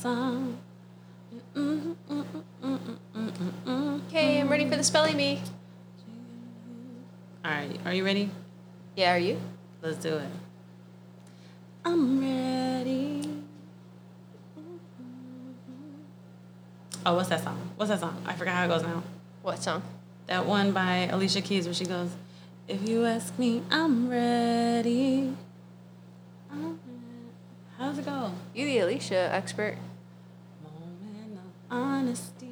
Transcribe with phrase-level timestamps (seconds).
[0.00, 0.56] song.
[4.08, 5.42] Okay, I'm ready for the spelling bee.
[7.44, 8.30] All right, are you ready?
[8.96, 9.38] Yeah, are you?
[9.82, 10.30] Let's do it.
[11.84, 13.28] I'm ready.
[17.04, 17.58] Oh, what's that song?
[17.76, 18.22] What's that song?
[18.26, 19.02] I forgot how it goes now.
[19.42, 19.82] What song?
[20.28, 22.10] That one by Alicia Keys where she goes,
[22.68, 25.34] If you ask me, I'm ready.
[26.50, 26.78] I'm ready."
[27.78, 28.32] How it go?
[28.54, 29.76] You the Alicia expert.
[31.70, 32.48] Honesty.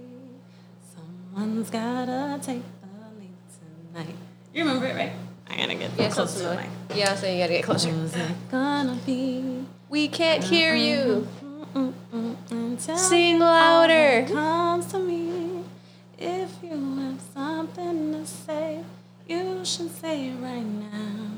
[0.95, 2.87] Someone's gotta take the
[3.19, 3.35] lead
[3.93, 4.15] tonight.
[4.55, 5.13] You remember it, right?
[5.51, 6.67] I gotta get Yeah, close to the mic.
[6.95, 7.89] Yeah, so you gotta get closer.
[7.91, 9.65] Who's it gonna be?
[9.89, 11.27] We can't hear you.
[12.79, 14.27] Sing louder.
[14.27, 15.65] Comes to me.
[16.19, 18.85] If you have something to say,
[19.27, 21.31] you should say it right now.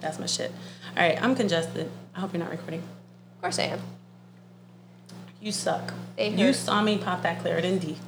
[0.00, 0.52] That's my shit.
[0.96, 1.90] All right, I'm congested.
[2.14, 2.80] I hope you're not recording.
[2.80, 3.80] Of course I am.
[5.44, 5.92] You suck.
[6.16, 7.98] They You saw me pop that Claritin D.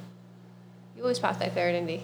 [0.95, 2.01] You always pop that Claritin D.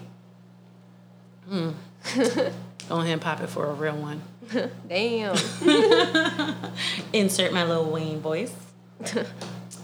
[1.48, 1.70] Hmm.
[2.88, 4.22] Go ahead and pop it for a real one.
[4.88, 5.36] Damn.
[7.12, 8.54] Insert my Lil Wayne voice.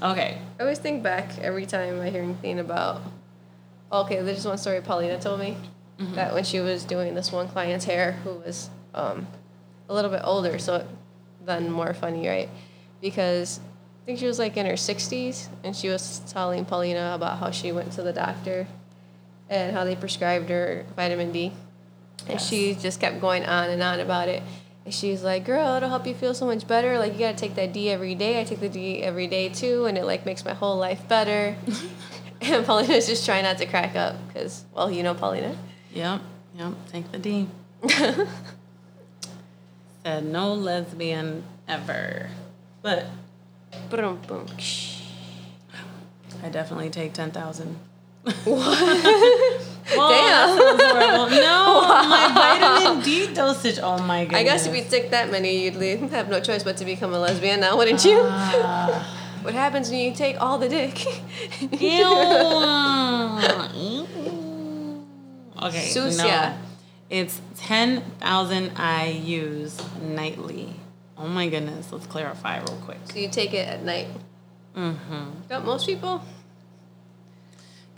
[0.00, 0.38] Okay.
[0.60, 3.02] I always think back every time I hear anything about.
[3.90, 5.56] Okay, there's just one story Paulina told me
[5.98, 9.26] that when she was doing this one client's hair who was um,
[9.88, 10.86] a little bit older, so
[11.44, 12.48] then more funny, right?
[13.00, 13.58] Because
[14.02, 17.50] I think she was like in her 60s and she was telling Paulina about how
[17.50, 18.66] she went to the doctor
[19.48, 21.52] and how they prescribed her vitamin D.
[22.26, 22.48] And Yes.
[22.48, 24.42] she just kept going on and on about it.
[24.84, 26.98] And she's like, girl, it'll help you feel so much better.
[26.98, 28.40] Like, you gotta take that D every day.
[28.40, 31.56] I take the D every day too, and it like makes my whole life better.
[32.40, 35.56] and Paulina's just trying not to crack up because, well, you know Paulina.
[35.92, 36.20] Yep.
[36.56, 36.72] Yep.
[36.90, 37.48] Take the D.
[40.04, 42.30] Said no lesbian ever.
[42.82, 43.06] But
[43.90, 44.46] Boom, boom.
[46.42, 47.76] I definitely take 10,000.
[48.22, 48.36] What?
[49.90, 50.58] Damn.
[50.58, 51.36] Horrible.
[51.36, 53.78] No, my vitamin D dosage.
[53.82, 54.40] Oh my goodness.
[54.40, 57.18] I guess if you took that many, you'd have no choice but to become a
[57.18, 58.20] lesbian now, wouldn't you?
[58.22, 59.38] Ah.
[59.42, 61.04] what happens when you take all the dick?
[61.80, 62.06] Ew.
[65.62, 65.88] okay.
[65.88, 66.22] Sucia.
[66.22, 66.54] No.
[67.08, 70.79] It's 10,000 IUs nightly.
[71.20, 71.92] Oh my goodness.
[71.92, 72.98] Let's clarify real quick.
[73.04, 74.08] So you take it at night.
[74.74, 75.24] Mm-hmm.
[75.48, 76.24] Don't most people?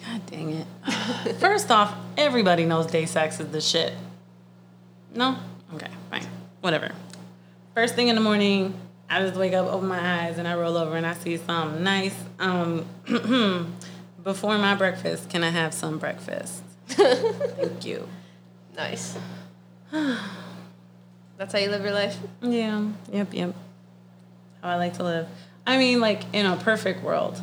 [0.04, 0.66] God dang it.
[1.36, 3.92] First off, everybody knows day sex is the shit.
[5.14, 5.36] No?
[5.74, 6.26] Okay, fine.
[6.60, 6.90] Whatever.
[7.74, 8.74] First thing in the morning,
[9.08, 11.84] I just wake up, open my eyes, and I roll over and I see something
[11.84, 12.16] nice.
[12.40, 12.86] Um,
[14.24, 16.64] before my breakfast, can I have some breakfast?
[16.88, 18.08] Thank you.
[18.76, 19.16] Nice.
[21.38, 22.19] That's how you live your life?
[22.41, 23.54] Yeah, yep, yep.
[24.62, 25.28] How I like to live.
[25.66, 27.41] I mean, like, in a perfect world,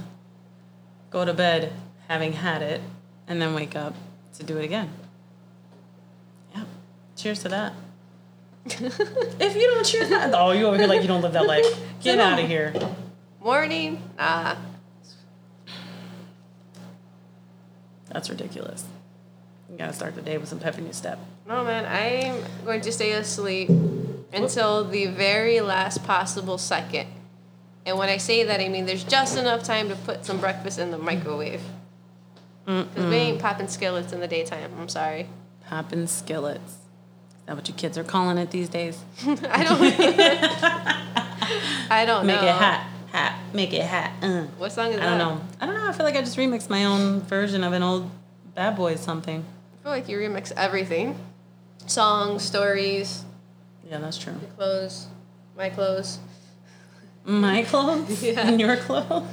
[1.10, 1.74] go to bed
[2.08, 2.82] having had it,
[3.28, 3.94] and then wake up
[4.38, 4.90] to do it again.
[6.56, 6.64] Yeah.
[7.16, 7.74] Cheers to that.
[8.66, 11.66] if you don't cheers that, oh, you over here like you don't live that life.
[12.02, 12.24] Get No.
[12.26, 12.74] out of here.
[13.42, 14.02] Morning?
[14.18, 14.56] Nah.
[18.10, 18.86] That's ridiculous.
[19.72, 21.20] You gotta start the day with some pep in your step.
[21.50, 21.86] No, man.
[21.86, 23.70] I'm going to stay asleep
[24.32, 27.08] until the very last possible second.
[27.88, 30.78] And when I say that, I mean there's just enough time to put some breakfast
[30.78, 31.62] in the microwave.
[32.66, 34.72] Because we ain't popping skillets in the daytime.
[34.80, 35.28] I'm sorry.
[35.68, 36.74] Popping skillets.
[36.74, 39.00] Is that what your kids are calling it these days?
[39.26, 39.82] I don't.
[41.92, 42.48] I don't Make know.
[42.48, 42.88] it hot.
[43.12, 43.40] Hot.
[43.56, 44.12] Make it hot.
[44.22, 44.44] Uh.
[44.60, 45.08] What song is that?
[45.08, 45.18] I that?
[45.18, 45.46] don't know.
[45.60, 45.90] I don't know.
[45.90, 48.12] I feel like I just remixed my own version of an old
[48.54, 49.44] Bad Boys something.
[49.80, 51.18] I feel like you remix everything.
[51.90, 53.24] Songs, stories,
[53.90, 54.36] Yeah, that's true.
[54.56, 55.08] clothes,
[55.58, 56.20] my clothes.
[57.26, 58.48] My clothes Yeah.
[58.48, 59.28] and your clothes.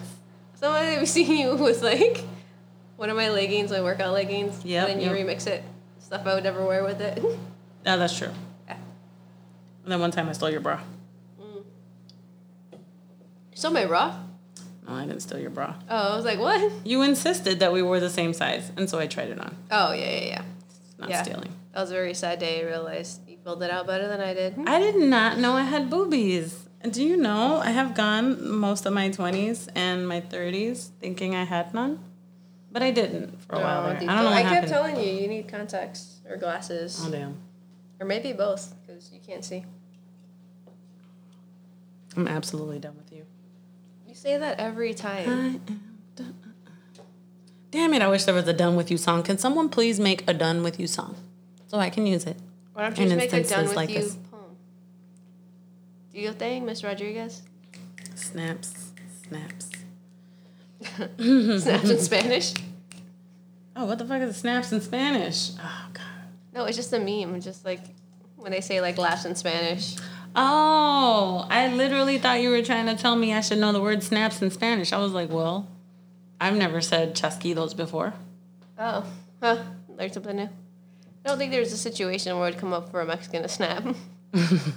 [0.54, 2.24] Somebody I've seen you with like
[2.96, 4.64] one of my leggings, my workout leggings.
[4.64, 4.86] Yeah.
[4.86, 5.26] And then you yep.
[5.26, 5.62] remix it.
[5.98, 7.22] Stuff I would never wear with it.
[7.84, 8.30] No, that's true.
[8.66, 8.78] Yeah.
[9.84, 10.80] And then one time I stole your bra.
[11.38, 11.64] You
[13.54, 14.16] stole my bra.
[14.88, 15.74] No, I didn't steal your bra.
[15.88, 16.72] Oh, I was like, what?
[16.84, 19.54] You insisted that we were the same size, and so I tried it on.
[19.70, 20.42] Oh yeah, yeah, yeah.
[20.68, 21.22] It's not Yeah.
[21.22, 21.52] stealing.
[21.76, 22.62] That was a very sad day.
[22.62, 24.54] I realized you filled it out better than I did.
[24.66, 26.70] I did not know I had boobies.
[26.90, 31.44] Do you know I have gone most of my 20s and my 30s thinking I
[31.44, 31.98] had none?
[32.72, 33.96] But I didn't for a while there.
[33.96, 34.60] I don't know I happened.
[34.60, 37.36] kept telling you you need contacts or glasses, oh, damn.
[38.00, 39.66] or maybe both, because you can't see.
[42.16, 43.26] I'm absolutely done with you.
[44.08, 45.28] You say that every I time.
[45.28, 45.80] am
[46.16, 46.34] done.
[47.70, 49.22] Damn it, I wish there was a done with you song.
[49.22, 51.16] Can someone please make a done with you song
[51.66, 52.36] so I can use it?
[52.72, 54.16] Why don't you in just make a done with like you this.
[54.30, 54.56] poem?
[56.12, 57.42] Do your thing, Miss Rodriguez.
[58.14, 58.92] Snaps,
[59.28, 59.70] snaps.
[61.18, 62.54] Snaps in Spanish.
[63.74, 65.50] Oh, what the fuck is snaps in Spanish?
[65.62, 66.04] Oh god.
[66.54, 67.40] No, it's just a meme.
[67.40, 67.80] Just like
[68.36, 69.96] when they say like laughs in Spanish.
[70.34, 74.02] Oh, I literally thought you were trying to tell me I should know the word
[74.02, 74.92] snaps in Spanish.
[74.92, 75.68] I was like, well,
[76.40, 78.12] I've never said chasquidos before.
[78.78, 79.04] Oh,
[79.42, 79.62] huh?
[79.88, 80.48] Learned something new.
[81.26, 83.82] I don't think there's a situation where it'd come up for a Mexican to snap.
[84.34, 84.68] oh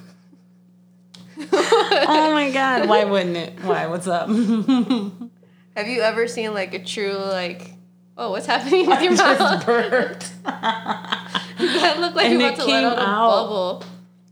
[2.34, 3.64] my god, why wouldn't it?
[3.64, 3.86] Why?
[3.86, 4.30] What's up?
[5.78, 7.76] Have you ever seen like a true like,
[8.18, 9.64] oh, what's happening with your just mouth?
[9.64, 10.34] burped.
[10.44, 13.84] that looked like And you're it about to let out a bubble.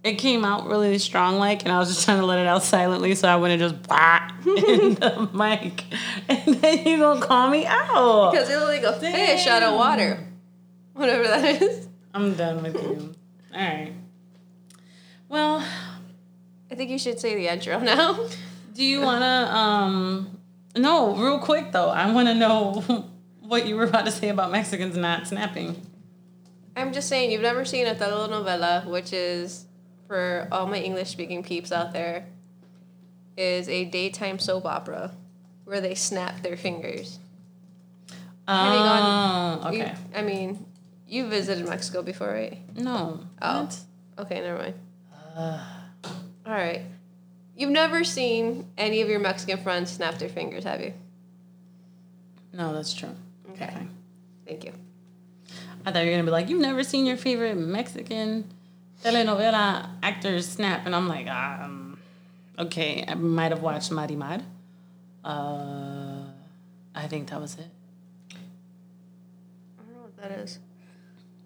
[0.04, 2.64] It came out really strong, like, and I was just trying to let it out
[2.64, 5.84] silently, so I wouldn't just bah in the mic,
[6.28, 8.32] and then you gonna call me out.
[8.32, 10.26] Because it looked like a fish out of water.
[10.94, 11.87] Whatever that is.
[12.18, 13.14] I'm done with you.
[13.54, 13.94] All right.
[15.30, 15.64] Well,
[16.72, 18.20] I think you should say the intro now.
[18.74, 19.50] do you wanna?
[19.54, 20.40] Um,
[20.76, 21.90] no, real quick though.
[21.90, 23.06] I want to know
[23.42, 25.80] what you were about to say about Mexicans not snapping.
[26.76, 29.66] I'm just saying, you've never seen a telenovela, which is,
[30.08, 32.28] for all my English speaking peeps out there,
[33.36, 35.12] is a daytime soap opera
[35.66, 37.20] where they snap their fingers.
[38.10, 38.16] You
[38.48, 39.96] Oh, You- okay.
[40.16, 40.66] I mean,
[41.08, 42.60] you visited Mexico before, right?
[42.76, 43.20] No.
[43.42, 43.62] Oh.
[43.64, 43.80] What?
[44.20, 44.74] Okay, never mind.
[46.46, 46.82] All right.
[47.56, 50.94] You've never seen any of your Mexican friends snap their fingers, have you?
[52.54, 53.16] No, that's true.
[53.52, 53.68] Okay.
[53.74, 53.90] fine.
[54.46, 54.74] Thank you.
[55.86, 58.46] I thought you were gonna be like, you've never seen your favorite Mexican
[59.04, 61.98] telenovela actors snap, and I'm like, um,
[62.60, 64.44] okay, I might have watched Marimar.
[65.24, 66.24] Uh,
[66.96, 67.68] I think that was it.
[68.32, 70.60] I don't know what that is.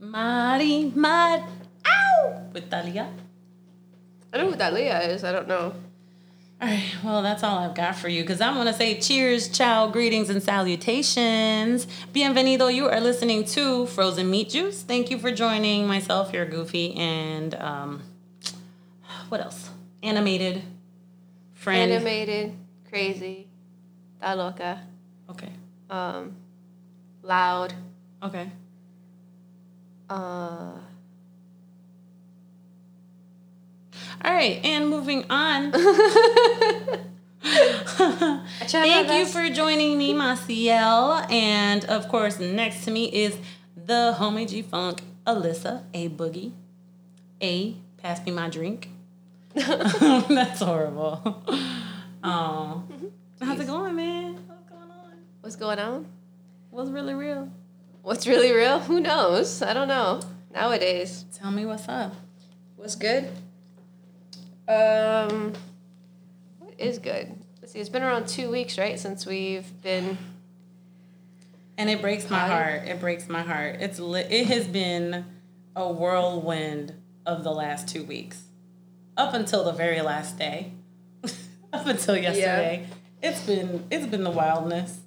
[0.01, 1.48] Marimar,
[1.86, 3.07] ow, with Thalía.
[4.33, 5.24] I don't know who that Leah is.
[5.24, 5.74] I don't know.
[6.62, 9.48] All right, well, that's all I've got for you because I want to say cheers,
[9.48, 11.86] ciao, greetings, and salutations.
[12.13, 12.74] Bienvenido.
[12.74, 14.81] You are listening to Frozen Meat Juice.
[14.81, 18.04] Thank you for joining myself, your goofy, and um,
[19.30, 19.69] what else?
[20.01, 20.63] Animated
[21.54, 21.92] friend.
[21.92, 22.54] Animated,
[22.89, 23.47] crazy,
[24.19, 24.81] ta loca,
[25.30, 25.51] Okay,
[25.89, 26.36] um,
[27.21, 27.74] loud,
[28.24, 28.50] okay.
[30.11, 30.71] Uh,
[34.23, 35.71] All right, and moving on.
[35.73, 36.99] I
[38.67, 41.29] tried my Thank you for joining me, Maciel.
[41.31, 43.37] And of course, next to me is
[43.75, 46.51] the homie G Funk, Alyssa, A Boogie.
[47.41, 48.89] A, pass me my drink.
[49.55, 51.43] That's horrible.
[52.23, 52.83] Oh.
[53.41, 54.35] How's it going, man?
[54.45, 55.13] What's going on?
[55.41, 56.05] What's going on?
[56.69, 57.49] What's really real?
[58.01, 58.80] What's really real?
[58.80, 59.62] Who knows?
[59.62, 60.21] I don't know.
[60.53, 62.13] Nowadays, Tell me what's up.
[62.75, 63.30] what's good?
[64.68, 65.53] Um,
[66.59, 67.33] what is good?
[67.62, 67.80] Let's see.
[67.80, 70.18] It's been around two weeks, right, since we've been.
[71.77, 72.83] And it breaks my heart.
[72.88, 73.77] It breaks my heart.
[73.80, 75.25] It's li- it has been
[75.75, 76.94] a whirlwind
[77.25, 78.44] of the last two weeks,
[79.18, 80.74] up until the very last day,
[81.74, 82.88] up until yesterday.
[83.21, 83.30] Yeah.
[83.30, 85.00] It's been it's been the wildness.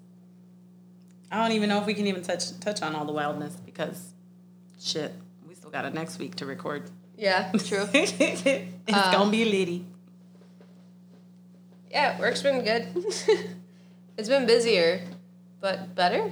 [1.35, 4.13] I don't even know if we can even touch touch on all the wildness because,
[4.81, 5.13] shit,
[5.49, 6.89] we still got it next week to record.
[7.19, 7.89] Yeah, true.
[7.93, 9.85] it's gonna be litty.
[11.91, 12.87] yeah, work's been good.
[14.17, 15.01] it's been busier,
[15.61, 16.23] but better.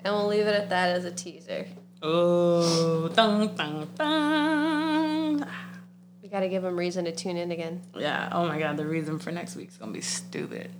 [0.00, 1.68] And we'll leave it at that as a teaser.
[2.02, 5.48] Oh, dun, dun, dun.
[6.20, 7.80] We gotta give them reason to tune in again.
[7.96, 8.28] Yeah.
[8.32, 10.72] Oh my god, the reason for next week's gonna be stupid.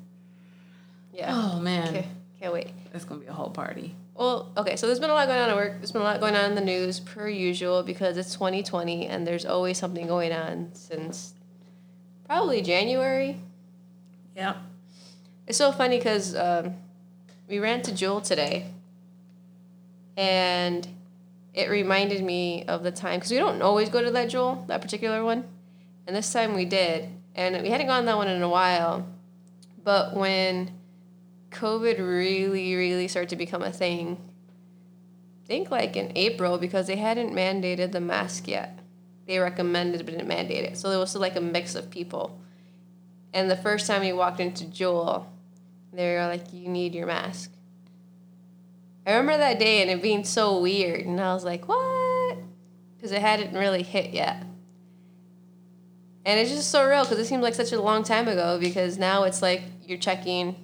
[1.13, 1.31] Yeah.
[1.33, 2.09] Oh man, Okay.
[2.45, 2.73] Can't wait.
[2.93, 3.95] it's gonna be a whole party.
[4.15, 5.79] Well, okay, so there's been a lot going on at work.
[5.79, 9.27] There's been a lot going on in the news, per usual, because it's 2020 and
[9.27, 11.33] there's always something going on since
[12.27, 13.41] probably January.
[14.37, 14.57] Yeah.
[15.47, 16.75] It's so funny because um,
[17.49, 18.67] we ran to Jewel today
[20.15, 20.87] and
[21.55, 24.83] it reminded me of the time, because we don't always go to that Jewel, that
[24.83, 25.45] particular one.
[26.07, 27.09] And this time we did.
[27.35, 29.09] And we hadn't gone that one in a while.
[29.83, 30.73] But when
[31.55, 34.19] COVID really, really started to become a thing,
[35.45, 38.79] I think like in April, because they hadn't mandated the mask yet.
[39.27, 40.77] They recommended but didn't mandate it.
[40.77, 42.41] So there was like a mix of people.
[43.33, 45.27] And the first time we walked into Jewel,
[45.93, 47.53] they were like, "You need your mask."
[49.07, 52.39] I remember that day and it being so weird, and I was like, "What?"
[52.97, 54.45] Because it hadn't really hit yet.
[56.25, 58.59] And it's just so real because it seems like such a long time ago.
[58.59, 60.57] Because now it's like you're checking.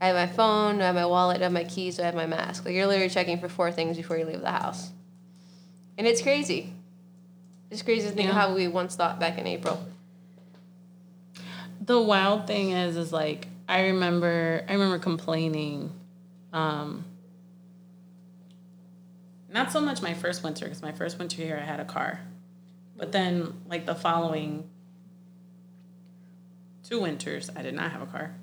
[0.00, 2.26] I have my phone, I have my wallet, I have my keys, I have my
[2.26, 2.64] mask.
[2.64, 4.90] Like you're literally checking for four things before you leave the house.
[5.96, 6.72] And it's crazy.
[7.70, 8.40] It's crazy to think of Yeah.
[8.40, 9.82] how we once thought back in April.
[11.80, 15.92] The wild thing is, is like I remember I remember complaining.
[16.52, 17.04] Um,
[19.52, 22.20] not so much my first winter because my first winter here I had a car,
[22.96, 24.68] but then like the following
[26.82, 28.34] two winters I did not have a car.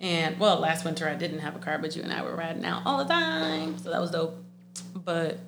[0.00, 2.64] And well, last winter I didn't have a car, but you and I were riding
[2.64, 4.36] out all the time, so that was dope.
[4.94, 5.38] But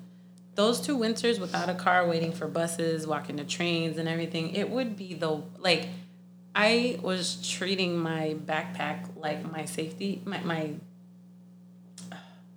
[0.55, 4.69] those two winters without a car, waiting for buses, walking to trains and everything, it
[4.69, 5.87] would be the like
[6.53, 10.71] I was treating my backpack like my safety, my my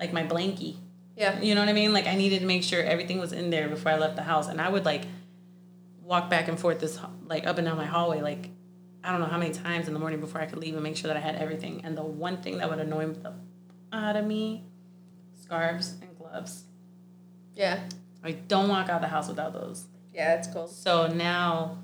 [0.01, 0.77] like my blankie.
[1.17, 1.41] Yeah.
[1.41, 1.93] You know what I mean?
[1.93, 4.49] Like I needed to make sure everything was in there before I left the house,
[4.49, 5.03] and I would like
[6.03, 8.51] walk back and forth this like up and down my hallway like
[9.05, 10.97] I don't know how many times in the morning before I could leave and make
[10.97, 11.83] sure that I had everything.
[11.85, 13.35] And the one thing that would annoy me the
[13.93, 14.65] out of me,
[15.41, 16.65] scarves and gloves.
[17.55, 17.81] Yeah.
[18.25, 19.85] I don't walk out of the house without those.
[20.13, 20.67] Yeah, it's cool.
[20.67, 21.79] So now,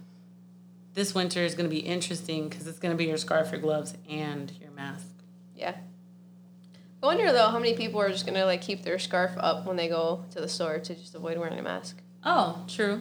[0.94, 3.60] this winter is going to be interesting because it's going to be your scarf, your
[3.60, 5.06] gloves, and your mask.
[5.54, 5.76] Yeah.
[7.02, 9.76] I wonder though how many people are just gonna like keep their scarf up when
[9.76, 12.02] they go to the store to just avoid wearing a mask.
[12.22, 13.00] Oh, true.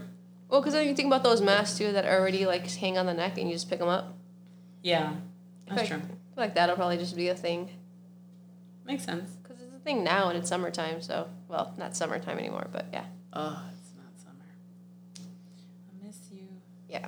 [0.49, 3.13] Well, because then you think about those masks too that already like hang on the
[3.13, 4.17] neck and you just pick them up.
[4.81, 5.13] Yeah,
[5.67, 5.97] that's feel true.
[5.97, 7.69] like, I feel like that'll probably just be a thing
[8.85, 9.29] Makes sense.
[9.43, 11.01] because it's a thing now and it's summertime.
[11.01, 13.05] So well, not summertime anymore, but yeah.
[13.31, 14.45] Oh, it's not summer.
[15.21, 16.47] I miss you.
[16.89, 17.07] Yeah.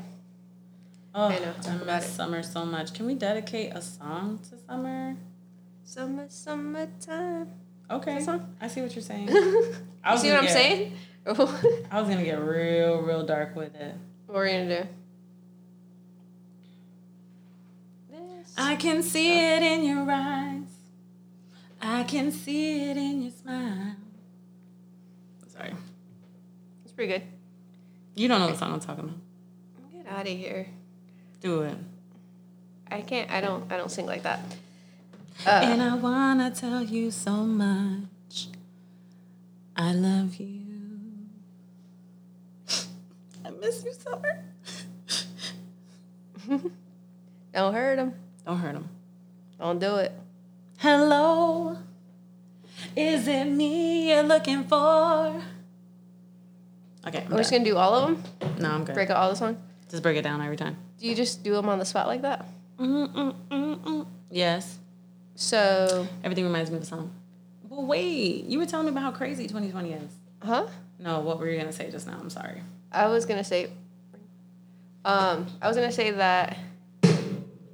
[1.15, 2.11] Oh, I know, I miss it.
[2.11, 2.93] summer so much.
[2.93, 5.17] Can we dedicate a song to summer?
[5.83, 7.49] Summer, summertime.
[7.89, 8.25] Okay,
[8.61, 9.27] I see what you're saying.
[10.03, 10.93] I see what I'm saying?
[11.23, 11.39] What
[11.91, 13.95] I was gonna get real, real dark with it.
[14.27, 14.89] What are you gonna do?
[18.11, 18.53] This.
[18.57, 20.63] I can see it in your eyes.
[21.81, 23.95] I can see it in your smile.
[25.47, 25.73] Sorry.
[26.83, 27.23] It's pretty good.
[28.15, 29.91] You don't know the song I'm talking about.
[29.91, 30.67] Get out of here.
[31.41, 31.77] Do it.
[32.89, 33.31] I can't.
[33.31, 33.71] I don't.
[33.71, 34.39] I don't sing like that.
[35.45, 38.47] Uh, And I wanna tell you so much.
[39.75, 40.59] I love you.
[43.43, 44.43] I miss you, Summer.
[47.53, 48.13] don't hurt him.
[48.45, 48.89] Don't hurt him.
[49.59, 50.11] Don't do it.
[50.79, 51.77] Hello.
[52.95, 55.41] Is it me you're looking for?
[57.07, 57.23] Okay.
[57.25, 57.59] I'm We're just done.
[57.59, 58.07] gonna do all of
[58.39, 58.57] them.
[58.59, 58.95] no, I'm good.
[58.95, 59.57] Break out all the song.
[59.89, 60.77] Just break it down every time.
[60.99, 62.45] Do you just do them on the spot like that?
[62.79, 64.07] Mm-mm-mm-mm.
[64.31, 64.79] Yes.
[65.35, 67.11] So, Everything reminds me of a song.
[67.69, 70.11] But wait, you were telling me about how crazy 2020 is.
[70.43, 70.67] huh?
[70.99, 72.17] No, what were you gonna say just now?
[72.19, 72.61] I'm sorry.
[72.91, 73.71] I was gonna say.
[75.03, 76.57] Um, I was gonna say that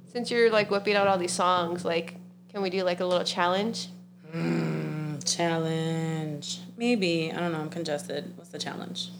[0.06, 2.14] since you're like whipping out all these songs, like,
[2.48, 3.88] can we do like a little challenge?
[4.34, 6.60] Mm, challenge.
[6.76, 7.32] Maybe.
[7.32, 7.60] I don't know.
[7.60, 8.32] I'm congested.
[8.36, 9.10] What's the challenge?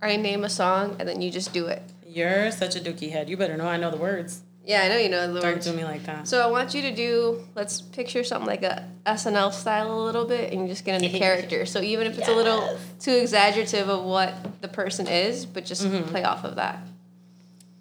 [0.00, 1.82] I name a song and then you just do it.
[2.06, 3.28] You're such a dookie head.
[3.28, 4.42] You better know I know the words.
[4.68, 5.66] Yeah, I know you know the Don't words.
[5.66, 6.28] do me like that.
[6.28, 7.42] So I want you to do.
[7.54, 11.18] Let's picture something like a SNL style a little bit, and you just get into
[11.24, 11.64] character.
[11.64, 15.82] So even if it's a little too exaggerative of what the person is, but just
[15.86, 16.10] Mm-hmm.
[16.10, 16.80] play off of that.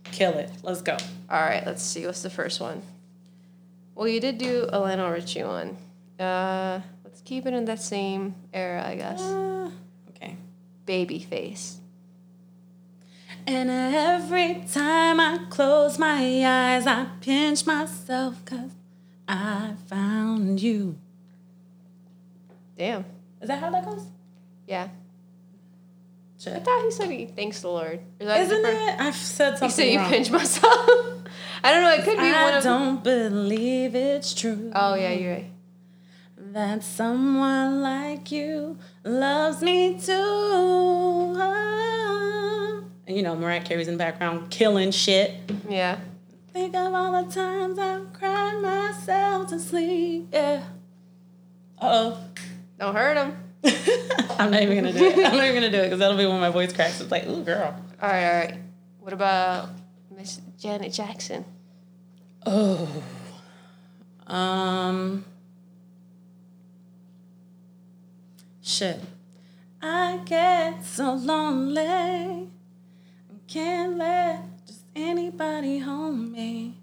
[0.05, 0.49] Kill it.
[0.63, 0.95] Let's go.
[1.29, 2.05] All right, let's see.
[2.05, 2.81] What's the first one?
[3.93, 5.75] Well, you did do a Lionel Richie one.
[6.17, 9.19] Uh, let's keep it in that same era, I guess.
[9.21, 9.69] Uh,
[10.11, 10.37] okay.
[10.85, 11.75] Babyface.
[13.49, 18.71] And every time I close my eyes, I pinch myself because
[19.27, 20.97] I found you.
[22.77, 23.05] Damn.
[23.41, 24.05] Is that how that goes?
[24.67, 24.89] Yeah.
[26.45, 27.99] I thought he said he thanks the Lord.
[28.19, 28.89] Is that Isn't different?
[28.89, 28.99] it?
[29.01, 30.89] I've said He something said you pinch myself.
[31.63, 31.93] I don't know.
[31.93, 32.63] It could be one I of.
[32.63, 34.71] don't believe it's true.
[34.75, 35.51] Oh yeah, you're right.
[36.53, 40.13] that someone like you loves me too.
[40.13, 41.37] And
[43.07, 45.33] you know, Mariah Carey's in the background killing shit.
[45.69, 45.99] Yeah.
[46.53, 50.27] Think of all the times I've cried myself to sleep.
[50.33, 50.63] Yeah.
[51.79, 52.17] Uh
[52.79, 53.37] Don't hurt him.
[53.63, 54.35] oh.
[54.39, 55.17] I'm not even gonna do it.
[55.17, 56.99] I'm not even gonna do it because that'll be when my voice cracks.
[56.99, 57.75] It's like, ooh, girl.
[58.01, 58.57] All right, all right.
[58.99, 59.69] What about
[60.15, 61.45] Miss Janet Jackson?
[62.45, 63.03] Oh.
[64.27, 65.25] Um.
[68.61, 68.99] Shit.
[69.81, 72.49] I get so lonely.
[73.47, 76.75] Can't let just anybody hold me.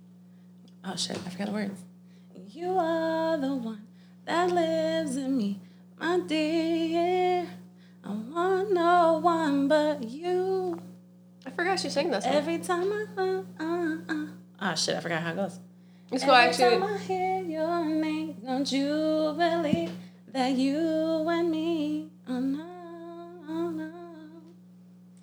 [0.82, 1.82] Oh shit, I forgot the words.
[2.50, 3.82] You are the one
[4.24, 5.60] that lives in me,
[6.00, 7.46] my dear.
[8.02, 10.80] I want no one but you.
[11.46, 12.32] I forgot she sang that song.
[12.32, 14.26] Every time I uh, uh, uh.
[14.60, 15.58] Ah shit, I forgot how it goes.
[16.10, 16.94] Let's go Every time actually.
[16.94, 19.90] I hear your name, don't you believe
[20.32, 22.08] that you and me?
[22.26, 22.66] Oh no,
[23.48, 23.90] oh no.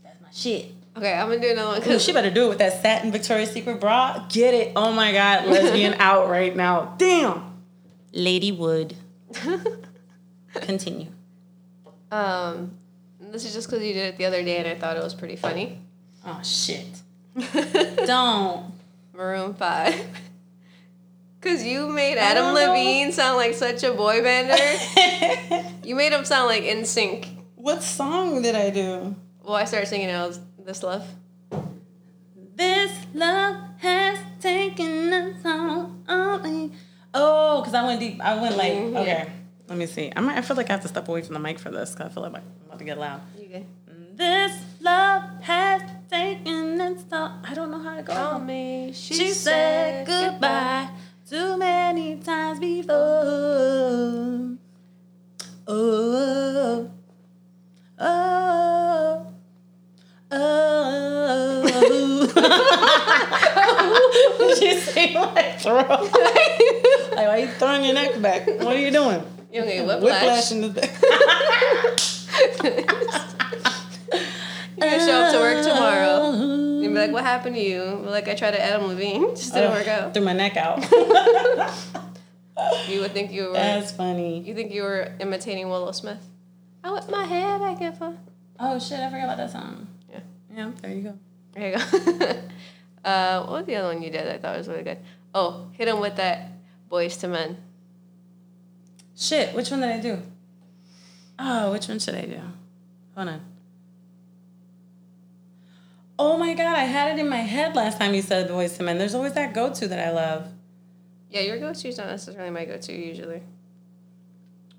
[0.04, 0.74] That's my shit.
[0.98, 1.78] Okay, I'm gonna do another one.
[1.82, 4.26] Ooh, 'cause- she better do it with that satin Victoria's Secret bra.
[4.30, 4.74] Get it.
[4.76, 5.46] Oh my God.
[5.48, 6.96] Lesbian out right now.
[6.98, 7.54] Damn.
[8.14, 8.96] Lady Wood.
[10.54, 11.08] Continue.
[12.12, 12.72] um,
[13.20, 15.14] this is just because you did it the other day and I thought it was
[15.14, 15.80] pretty funny.
[16.26, 16.86] Oh, shit.
[18.06, 18.74] Don't.
[19.14, 19.96] Maroon Five.
[21.40, 22.70] Cause you made Adam don't know.
[22.72, 25.74] Levine sound like such a boy bander.
[25.84, 27.26] you made him sound like NSYNC.
[27.56, 29.16] what song did I do?
[29.44, 30.12] Well, I started singing.
[30.12, 31.08] I was this love.
[32.56, 36.04] This love has taken us on.
[36.08, 36.72] Only.
[37.14, 38.22] Oh, because I went deep.
[38.22, 39.32] I went like, Mhm, okay.
[39.68, 40.12] Let me see.
[40.16, 40.38] I might.
[40.38, 42.14] I feel like I have to step away from the mic for this because I
[42.14, 43.22] feel like I'm about to get loud.
[43.40, 43.66] You good?
[44.16, 44.52] This
[44.82, 47.32] love has taken its toll.
[47.44, 48.14] I don't know how to go.
[48.14, 48.92] Call me.
[48.94, 50.90] She, said goodbye
[51.28, 52.96] too many times before.
[55.68, 56.92] Oh,
[57.98, 58.91] oh,
[60.32, 61.64] oh.
[64.60, 65.88] she saved my throat.
[65.88, 68.48] like, why are you throwing your neck back?
[68.48, 69.24] What are you doing?
[69.52, 69.82] You okay?
[69.82, 70.02] Whiplash.
[70.02, 70.68] Whiplash in the
[74.78, 76.32] You're gonna show up to work tomorrow.
[76.82, 79.72] You'll be like, "What happened to you?" Like, I tried to Adam Levine, just didn't
[79.72, 80.14] oh, work out.
[80.14, 80.84] Threw my neck out.
[82.88, 83.54] You would think you were.
[83.54, 84.40] That's funny.
[84.42, 86.24] You think you were imitating Willow Smith?
[86.84, 88.18] I whip my hair back and forth.
[88.60, 89.88] Oh shit, I forgot about that song.
[90.54, 90.72] Yeah.
[90.82, 91.18] There you go.
[91.54, 91.82] There you go.
[93.10, 94.28] uh, what was the other one you did?
[94.28, 95.00] I thought was really good.
[95.34, 96.52] Oh, hit him with that
[96.90, 97.58] Boyz II Men.
[99.16, 100.22] Shit, which one did I do?
[101.40, 102.40] Oh, which one should I do?
[103.16, 103.42] Hold on.
[106.20, 108.86] Oh my god, I had it in my head last time you said Boyz II
[108.86, 108.98] Men.
[108.98, 110.50] There's always that go to that I love.
[111.30, 113.42] Yeah, your go-to is not necessarily my go-to usually.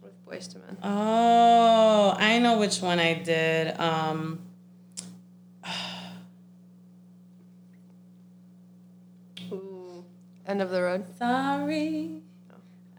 [0.02, 0.76] With Boyz II Men.
[0.82, 3.78] Oh, I know which one I did.
[3.80, 4.38] Um
[9.50, 10.04] Ooh.
[10.52, 11.06] End of the road.
[11.18, 12.20] Sorry,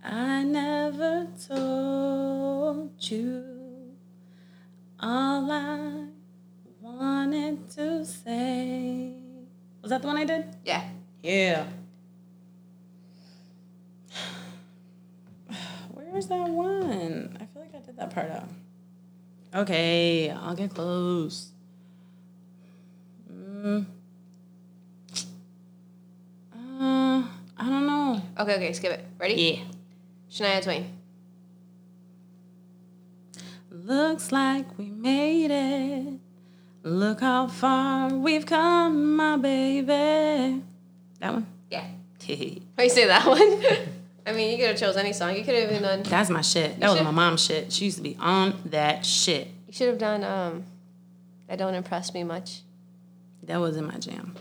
[0.04, 3.94] I never told you
[5.00, 6.08] all I
[6.82, 9.13] wanted to say.
[9.84, 10.46] Was that the one I did?
[10.66, 10.84] Yeah.
[11.22, 11.68] Yeah.
[15.94, 17.38] Where's that one?
[17.39, 18.50] I feel like I did that part out.
[19.54, 21.52] Okay, I'll get close.
[23.32, 23.86] Mm.
[26.56, 27.12] Uh,
[27.58, 28.22] I don't know.
[28.39, 29.06] Okay, okay, skip it.
[29.20, 29.36] Ready?
[29.36, 29.63] Yeah.
[30.32, 30.98] Shania Twain.
[33.70, 36.20] Looks like we made it.
[36.84, 40.62] Look how far we've come, my baby.
[41.20, 41.48] That one?
[41.70, 41.86] Yeah.
[42.28, 43.63] Why you say that one?
[44.26, 45.36] I mean, you could have chose any song.
[45.36, 46.04] You could have even done.
[46.04, 46.80] That's my shit.
[46.80, 47.74] That was my mom's shit.
[47.74, 49.48] She used to be on that shit.
[49.68, 50.24] You should have done.
[50.24, 50.63] Um,
[51.48, 52.62] that don't impress me much.
[53.44, 54.36] That wasn't my jam.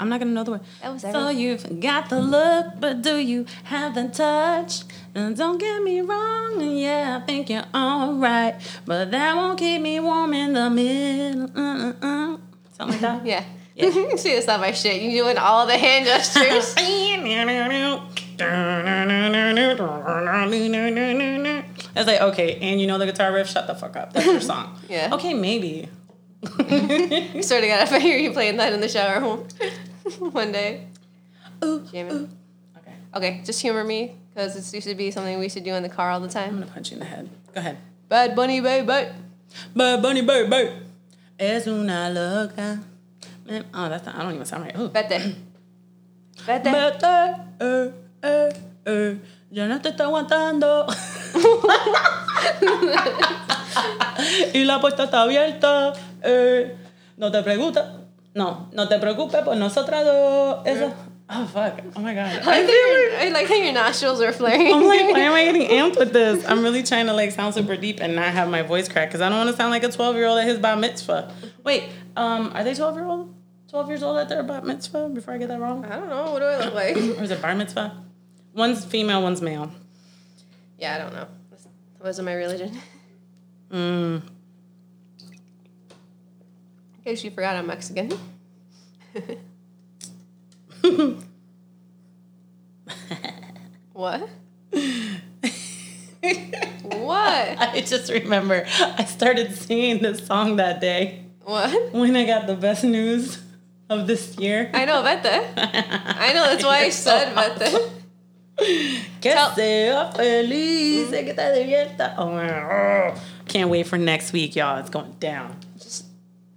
[0.00, 0.60] I'm not gonna know the word.
[0.80, 4.82] That was So you've got the look, but do you have the touch?
[5.14, 8.54] And don't get me wrong, yeah, I think you're alright,
[8.86, 11.50] but that won't keep me warm in the middle.
[11.54, 12.38] Uh-uh-uh.
[12.76, 13.26] Something like that.
[13.26, 13.44] Yeah.
[13.76, 13.90] Yeah.
[14.16, 15.02] See, that's not my shit.
[15.02, 16.74] You doing all the hand gestures.
[21.96, 23.48] It's like, okay, and you know the guitar riff?
[23.50, 24.12] Shut the fuck up.
[24.12, 24.78] That's your song.
[24.88, 25.10] Yeah.
[25.12, 25.88] Okay, maybe.
[26.42, 29.20] I swear to God, if I hear you playing that in the shower
[30.32, 30.86] one day.
[31.64, 32.12] Ooh, Jamming.
[32.12, 32.28] ooh.
[32.78, 32.94] Okay.
[33.14, 35.82] Okay, just humor me because it used to be something we used to do in
[35.82, 36.50] the car all the time.
[36.50, 37.28] I'm gonna punch you in the head.
[37.54, 37.76] Go ahead.
[38.08, 38.86] Bad Bunny, baby.
[39.74, 40.70] Bad Bunny, baby.
[41.38, 42.80] Es una loca.
[43.46, 44.76] Man, Oh, that's not, I don't even sound right.
[44.78, 44.88] Ooh.
[44.88, 45.34] Vete.
[46.46, 46.70] Vete.
[46.70, 47.90] Vete, eh,
[48.22, 48.52] eh,
[48.86, 49.14] eh.
[49.50, 50.86] Ya no te está aguantando.
[54.54, 55.92] y la puerta está abierta.
[56.22, 56.76] Eh.
[57.16, 57.99] No te pregunta.
[58.34, 60.66] No, no te preocupes por nosotras dos.
[60.66, 60.94] Eso.
[61.32, 61.80] Oh, fuck.
[61.94, 62.40] Oh, my God.
[62.42, 64.74] I like, how your, I like how your nostrils are flaring.
[64.74, 66.44] I'm like, why am I getting amped with this?
[66.48, 69.20] I'm really trying to like sound super deep and not have my voice crack because
[69.20, 71.32] I don't want to sound like a 12 year old at his bar mitzvah.
[71.62, 71.84] Wait,
[72.16, 73.34] um, are they 12 year old?
[73.68, 75.08] 12 years old at their bar mitzvah?
[75.10, 76.32] Before I get that wrong, I don't know.
[76.32, 76.96] What do I look like?
[77.18, 78.04] or is it bar mitzvah?
[78.52, 79.70] One's female, one's male.
[80.78, 81.28] yeah, I don't know.
[81.98, 82.76] That wasn't my religion.
[83.70, 84.22] Mm.
[87.00, 88.12] In case you forgot, I'm Mexican.
[93.92, 94.28] what?
[94.72, 94.72] what?
[97.58, 101.92] I just remember I started singing this song that day What?
[101.92, 103.42] when I got the best news
[103.88, 104.70] of this year.
[104.72, 105.26] I know, vete.
[105.56, 107.90] I know, that's why I You're so said vete.
[109.22, 112.14] Que Tell- sea feliz, que te divierta.
[112.18, 113.14] Oh, my- oh.
[113.48, 114.78] Can't wait for next week, y'all.
[114.78, 115.56] It's going down.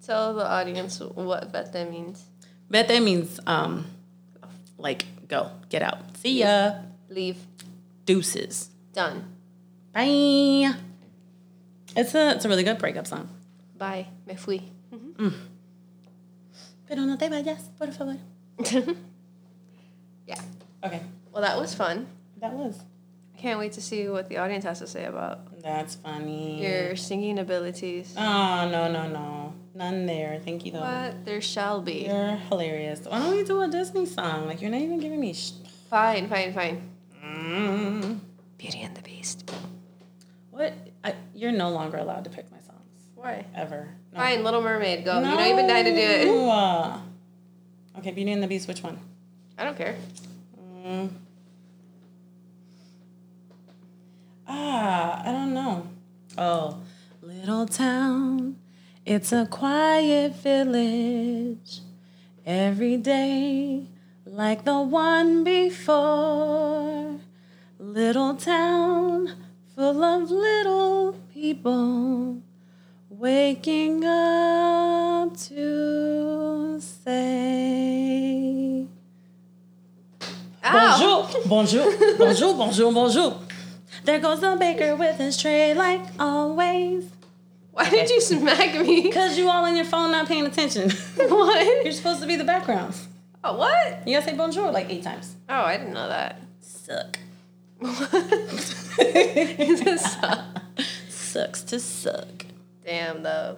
[0.05, 2.23] Tell the audience what vete means.
[2.69, 3.85] Vete means um,
[4.77, 6.17] like go, get out.
[6.17, 6.73] See ya.
[7.09, 7.37] Leave.
[8.05, 8.69] Deuces.
[8.93, 9.23] Done.
[9.93, 10.73] Bye.
[11.95, 13.29] It's a it's a really good breakup song.
[13.77, 14.07] Bye.
[14.25, 14.59] Me fui.
[14.91, 15.29] Hmm.
[16.87, 18.17] Pero no te vayas, por favor.
[20.27, 20.41] yeah.
[20.83, 21.01] Okay.
[21.31, 22.07] Well, that was fun.
[22.39, 22.77] That was.
[23.35, 26.61] I can't wait to see what the audience has to say about That's funny.
[26.61, 28.13] your singing abilities.
[28.17, 29.53] Oh no no no.
[29.75, 30.39] None there.
[30.43, 30.81] Thank you though.
[30.81, 31.25] What?
[31.25, 32.05] There shall be.
[32.05, 33.01] You're hilarious.
[33.07, 34.45] Why don't we do a Disney song?
[34.47, 35.33] Like you're not even giving me.
[35.33, 35.51] Sh-
[35.89, 36.89] Fine, fine, fine.
[37.23, 38.19] mm.
[38.57, 39.51] Beauty and the Beast.
[40.51, 40.73] What?
[41.03, 42.79] I, you're no longer allowed to pick my songs
[43.15, 43.45] Why?
[43.55, 43.89] ever.
[44.11, 44.19] No.
[44.19, 45.05] Fine, Little Mermaid.
[45.05, 45.19] Go.
[45.19, 47.97] You know you've been dying to do it.
[47.99, 48.67] Okay, Beauty and the Beast.
[48.67, 48.97] Which one?
[49.57, 49.95] I don't care.
[50.85, 51.09] Mm.
[54.47, 55.87] Ah, I don't know.
[56.37, 56.79] Oh,
[57.21, 58.52] little town,
[59.05, 61.81] it's a quiet village.
[62.45, 63.87] Every day,
[64.25, 67.19] like the one before.
[67.79, 69.33] Little town,
[69.75, 72.41] full of little people,
[73.09, 78.87] waking up to say.
[80.65, 80.65] Ow!
[80.65, 81.43] Bonjour, oh.
[81.47, 81.85] bonjour,
[82.17, 83.39] bonjour, bonjour, bonjour.
[84.05, 87.12] There goes the baker with his tray, like always.
[87.73, 89.11] Why did you smack me?
[89.11, 90.91] Cause you all on your phone not paying attention.
[91.15, 91.83] what?
[91.83, 92.95] You're supposed to be the background.
[93.43, 94.07] Oh, what?
[94.07, 95.35] You gotta say bonjour like eight times.
[95.49, 96.39] Oh, I didn't know that.
[96.61, 97.17] Suck.
[98.95, 100.43] This sucks.
[101.09, 102.45] Sucks to suck.
[102.85, 103.57] Damn, though.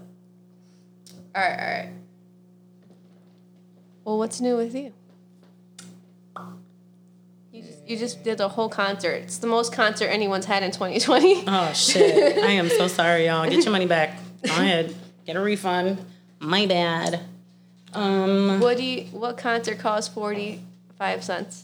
[1.36, 1.89] All right, all right.
[4.06, 4.93] Well, what's new with you?
[7.56, 9.13] You just, you just did a whole concert.
[9.24, 11.44] It's the most concert anyone's had in 2020.
[11.48, 12.38] Oh shit.
[12.44, 13.50] I am so sorry, y'all.
[13.50, 14.20] Get your money back.
[14.46, 14.94] Go ahead.
[15.26, 16.06] Get a refund.
[16.39, 17.22] My bad.
[17.94, 19.06] Um What do you?
[19.06, 21.63] What concert costs 45 cents?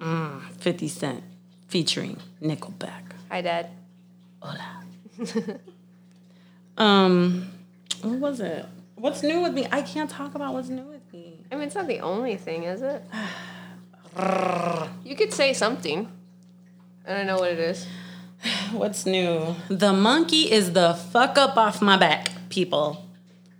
[0.00, 1.22] mm, 50 Cent
[1.68, 3.12] featuring Nickelback.
[3.30, 3.70] Hi, Dad.
[4.42, 4.84] Hola.
[6.76, 7.48] um
[8.02, 8.66] what was it?
[8.96, 9.66] What's new with me?
[9.72, 11.46] I can't talk about what's new with me.
[11.50, 13.02] I mean, it's not the only thing, is it?
[14.18, 16.10] You could say something.
[17.06, 17.86] I don't know what it is.
[18.72, 19.54] What's new?
[19.68, 23.06] The monkey is the fuck up off my back, people.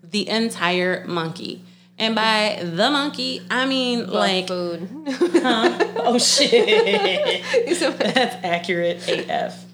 [0.03, 1.65] The entire monkey.
[1.97, 4.89] And by the monkey, I mean Love like, food.
[5.07, 7.43] oh shit.
[7.81, 9.65] That's accurate AF.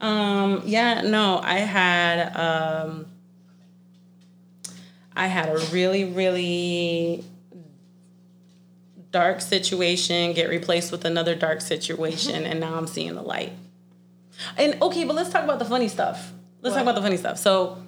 [0.00, 3.06] Um, yeah, no, I had um
[5.14, 7.24] I had a really, really
[9.10, 13.52] dark situation get replaced with another dark situation, and now I'm seeing the light.
[14.56, 16.32] And okay, but let's talk about the funny stuff.
[16.62, 17.38] Let's talk about the funny stuff.
[17.38, 17.82] So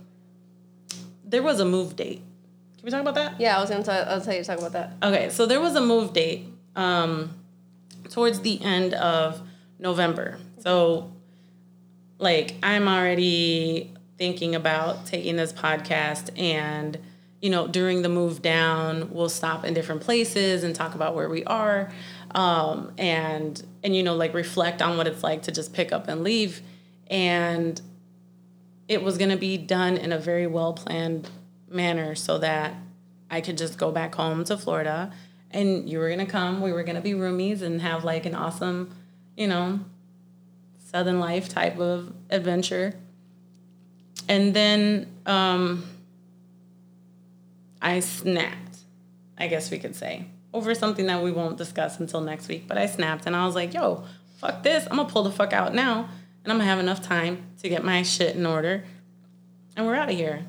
[1.24, 2.22] there was a move date.
[2.76, 3.40] Can we talk about that?
[3.40, 4.08] yeah, I was gonna tell.
[4.08, 4.94] I'll tell you to talk about that.
[5.02, 7.34] Okay, so there was a move date um,
[8.10, 9.40] towards the end of
[9.78, 10.38] November.
[10.58, 11.12] So,
[12.18, 16.98] like, I'm already thinking about taking this podcast and,
[17.42, 21.28] you know, during the move down, we'll stop in different places and talk about where
[21.28, 21.92] we are.
[22.36, 26.06] Um, and, and, you know, like reflect on what it's like to just pick up
[26.06, 26.62] and leave.
[27.08, 27.78] And
[28.88, 31.28] it was going to be done in a very well planned
[31.68, 32.74] manner so that
[33.28, 35.12] I could just go back home to Florida
[35.50, 36.60] and you were going to come.
[36.60, 38.94] We were going to be roomies and have like an awesome,
[39.36, 39.80] you know,
[40.78, 42.94] Southern life type of adventure.
[44.28, 45.84] And then um,
[47.82, 48.78] I snapped,
[49.36, 52.68] I guess we could say, over something that we won't discuss until next week.
[52.68, 54.04] But I snapped and I was like, yo,
[54.38, 54.86] fuck this.
[54.90, 56.08] I'm to pull the fuck out now
[56.44, 58.84] and I'm to have enough time to get my shit in order.
[59.76, 60.46] And we're out of here.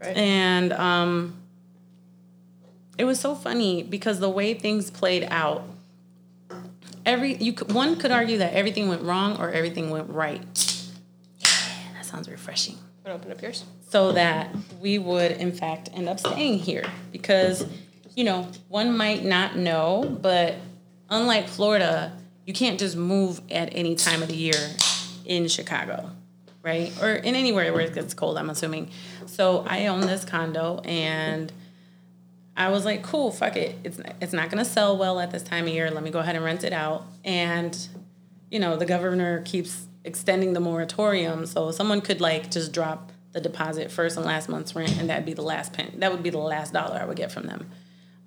[0.00, 0.16] Right.
[0.16, 1.36] And um,
[2.96, 5.64] it was so funny because the way things played out,
[7.04, 10.72] every you could, one could argue that everything went wrong or everything went right.
[11.38, 12.78] Yeah, that sounds refreshing.
[13.04, 13.64] Wanna open up yours.
[13.88, 17.64] So that we would in fact end up staying here because
[18.14, 20.56] you know one might not know, but
[21.08, 22.12] unlike Florida,
[22.44, 24.54] you can't just move at any time of the year
[25.24, 26.10] in Chicago,
[26.62, 26.92] right?
[27.02, 28.90] Or in anywhere where it gets cold, I'm assuming.
[29.26, 31.52] So I own this condo and
[32.56, 33.76] I was like, cool, fuck it.
[33.84, 35.90] It's it's not gonna sell well at this time of year.
[35.90, 37.04] Let me go ahead and rent it out.
[37.24, 37.76] And
[38.50, 43.40] you know, the governor keeps extending the moratorium, so someone could like just drop the
[43.42, 45.92] deposit first and last month's rent, and that'd be the last pen.
[45.98, 47.70] That would be the last dollar I would get from them,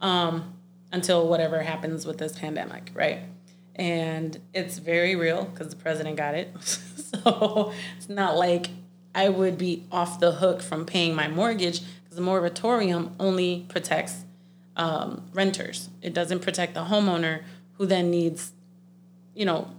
[0.01, 0.53] um,
[0.91, 3.21] until whatever happens with this pandemic, right?
[3.73, 8.69] And it's very real because the president got it, so it's not like
[9.15, 14.25] I would be off the hook from paying my mortgage because the moratorium only protects
[14.77, 15.89] um, renters.
[16.03, 17.41] It doesn't protect the homeowner
[17.79, 18.51] who then needs,
[19.33, 19.71] you know,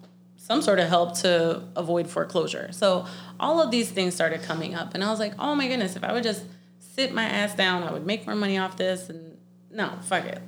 [0.50, 2.72] some sort of help to avoid foreclosure.
[2.72, 3.06] So
[3.38, 6.02] all of these things started coming up, and I was like, oh my goodness, if
[6.02, 6.42] I would just
[6.80, 9.08] sit my ass down, I would make more money off this.
[9.08, 9.38] And
[9.70, 10.42] no, fuck it.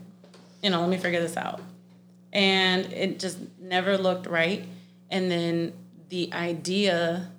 [0.61, 1.61] You know, let me figure this out.
[2.33, 4.65] And it just never looked right.
[5.09, 5.73] And then
[6.09, 7.31] the idea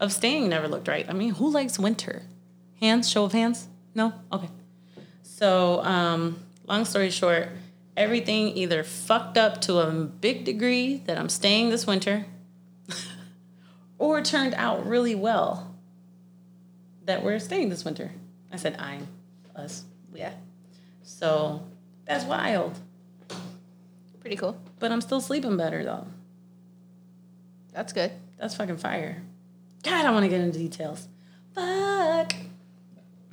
[0.00, 1.04] of staying never looked right.
[1.06, 2.22] I mean, who likes winter?
[2.80, 3.68] Hands, show of hands?
[3.94, 4.14] No?
[4.32, 4.48] Okay.
[5.22, 7.50] So, um, long story short,
[8.00, 12.24] everything either fucked up to a big degree that I'm staying this winter
[13.98, 15.74] or turned out really well
[17.04, 18.12] that we're staying this winter.
[18.50, 19.06] I said I'm,
[19.54, 19.84] us,
[20.14, 20.32] Yeah.
[21.02, 21.62] So
[22.06, 22.78] that's wild.
[24.20, 24.58] Pretty cool.
[24.78, 26.06] But I'm still sleeping better though.
[27.72, 28.12] That's good.
[28.38, 29.22] That's fucking fire.
[29.82, 31.06] God, I want to get into details.
[31.54, 32.32] Fuck.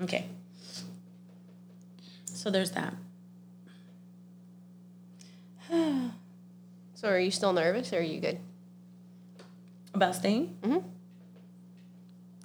[0.01, 0.25] Okay.
[2.25, 2.93] So there's that.
[6.97, 8.39] So are you still nervous or are you good?
[9.93, 10.57] About staying?
[10.63, 10.87] Mm hmm.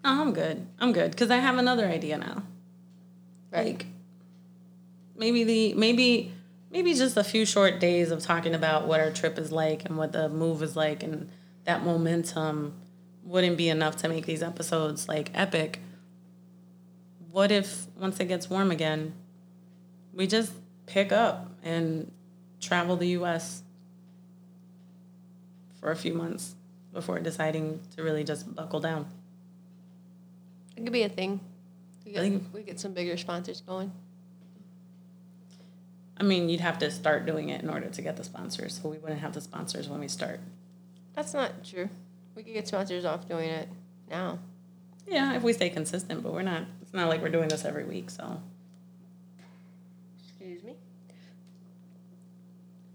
[0.04, 0.66] Oh, I'm good.
[0.78, 2.42] I'm good because I have another idea now.
[3.50, 3.78] Right.
[3.78, 3.86] Like
[5.16, 6.32] maybe the maybe
[6.70, 9.96] maybe just a few short days of talking about what our trip is like and
[9.96, 11.30] what the move is like and
[11.64, 12.74] that momentum
[13.22, 15.78] wouldn't be enough to make these episodes like epic.
[17.30, 19.14] What if once it gets warm again,
[20.12, 20.52] we just
[20.86, 22.10] pick up and
[22.62, 23.62] travel the US
[25.80, 26.54] for a few months
[26.94, 29.06] before deciding to really just buckle down?
[30.76, 31.40] It could be a thing.
[32.06, 33.92] We I get, think- we get some bigger sponsors going.
[36.16, 38.88] I mean, you'd have to start doing it in order to get the sponsors, so
[38.88, 40.38] we wouldn't have the sponsors when we start.
[41.14, 41.88] That's not true.
[42.36, 43.68] We could get sponsors off doing it
[44.08, 44.38] now.
[45.06, 46.62] Yeah, if we stay consistent, but we're not.
[46.82, 48.08] It's not like we're doing this every week.
[48.08, 48.40] So,
[50.28, 50.74] Excuse me.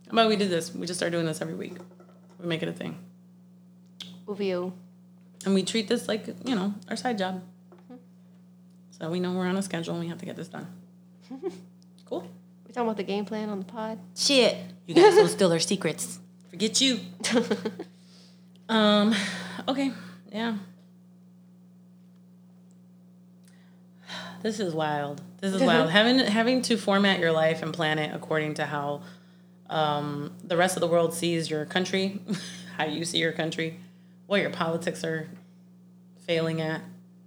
[0.07, 0.73] How about we do this?
[0.73, 1.73] We just start doing this every week.
[2.39, 2.97] We make it a thing,
[4.25, 4.71] Uvio.
[5.45, 7.41] and we treat this like you know our side job.
[8.91, 10.67] So we know we're on a schedule and we have to get this done.
[12.05, 12.21] cool.
[12.65, 13.99] We talking about the game plan on the pod?
[14.15, 16.19] Shit, you guys don't steal our secrets.
[16.49, 16.99] Forget you.
[18.69, 19.15] Um.
[19.65, 19.93] Okay.
[20.29, 20.57] Yeah.
[24.41, 25.21] This is wild.
[25.41, 25.89] This is wild.
[25.89, 29.01] having having to format your life and plan it according to how
[29.69, 32.19] um, the rest of the world sees your country,
[32.77, 33.79] how you see your country,
[34.25, 35.29] what your politics are
[36.25, 36.81] failing at,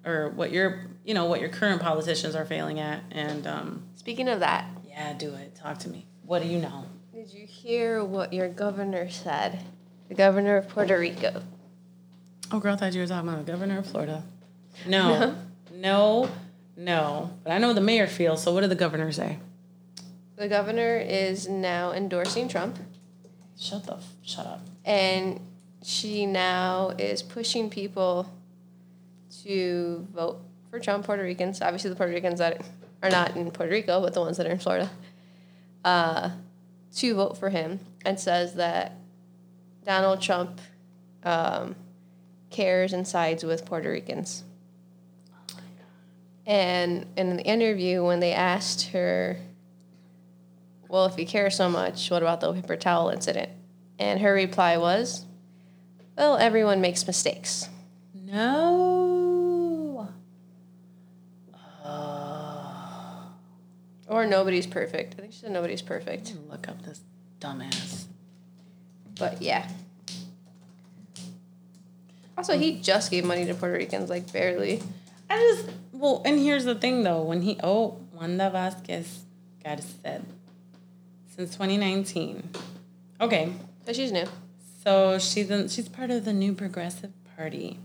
[0.04, 4.28] or what your you know what your current politicians are failing at, and um, Speaking
[4.28, 5.54] of that, yeah, do it.
[5.54, 6.06] Talk to me.
[6.24, 6.86] What do you know?
[7.12, 9.62] did you hear what your governor said?
[10.08, 11.42] The governor of Puerto Rico.
[12.50, 14.22] Oh, girl, I thought you were talking about the governor of Florida.
[14.86, 15.36] No,
[15.74, 16.30] no,
[16.76, 17.30] no.
[17.44, 18.42] But I know the mayor feels.
[18.42, 19.38] So what did the governor say?
[20.40, 22.78] The governor is now endorsing Trump,
[23.58, 24.62] Shut the f- shut up.
[24.86, 25.38] and
[25.82, 28.26] she now is pushing people
[29.44, 31.04] to vote for Trump.
[31.04, 32.62] Puerto Ricans, obviously the Puerto Ricans that
[33.02, 34.88] are not in Puerto Rico, but the ones that are in Florida,
[35.84, 36.30] uh,
[36.96, 38.94] to vote for him, and says that
[39.84, 40.58] Donald Trump
[41.22, 41.76] um,
[42.48, 44.42] cares and sides with Puerto Ricans.
[46.46, 49.36] And in the interview, when they asked her,
[50.90, 53.50] well, if you care so much, what about the paper towel incident?
[53.98, 55.24] And her reply was,
[56.16, 57.68] well, everyone makes mistakes.
[58.12, 60.08] No.
[61.84, 63.22] Uh,
[64.08, 65.14] or nobody's perfect.
[65.16, 66.34] I think she said nobody's perfect.
[66.48, 67.00] Look up this
[67.40, 68.04] dumbass.
[69.18, 69.68] But yeah.
[72.36, 74.82] Also, he just gave money to Puerto Ricans, like barely.
[75.28, 77.22] I just well, and here's the thing though.
[77.22, 79.18] When he oh Wanda Vázquez
[79.62, 80.24] got said
[81.40, 82.50] since 2019.
[83.20, 83.50] Okay,
[83.86, 84.26] So she's new.
[84.84, 87.78] so she's in, she's part of the new Progressive Party.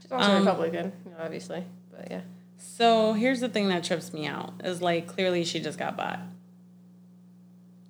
[0.00, 1.64] She's also Um, Republican, obviously.
[1.90, 2.20] But yeah.
[2.56, 6.20] So here's the thing that trips me out is like clearly she just got bought.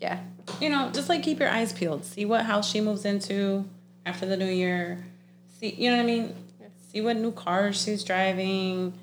[0.00, 0.20] Yeah.
[0.60, 2.04] You know, just like keep your eyes peeled.
[2.04, 3.66] See what house she moves into
[4.06, 5.04] after the new year.
[5.60, 6.34] See, you know what I mean?
[6.92, 8.94] See what new cars she's driving.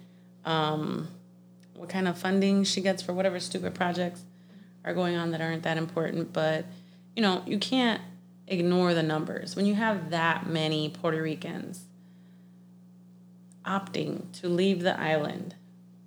[0.45, 1.07] Um,
[1.75, 4.21] what kind of funding she gets for whatever stupid projects
[4.84, 6.34] are going on that aren't that important.
[6.34, 6.65] But,
[7.15, 8.02] you know, you can't
[8.48, 9.56] ignore the numbers.
[9.56, 11.86] When you have that many Puerto Ricans
[13.65, 15.56] opting to leave the island,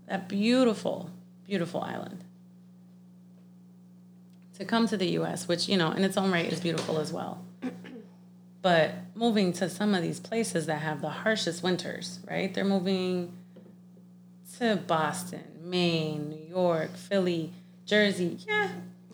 [0.06, 1.10] that beautiful,
[1.46, 2.24] beautiful island,
[4.58, 7.12] to come to the US, which, you know, in its own right is beautiful as
[7.12, 7.44] well.
[8.62, 12.52] But moving to some of these places that have the harshest winters, right?
[12.54, 13.36] They're moving
[14.58, 17.52] to Boston, Maine, New York, Philly,
[17.86, 18.38] Jersey.
[18.46, 18.68] Yeah,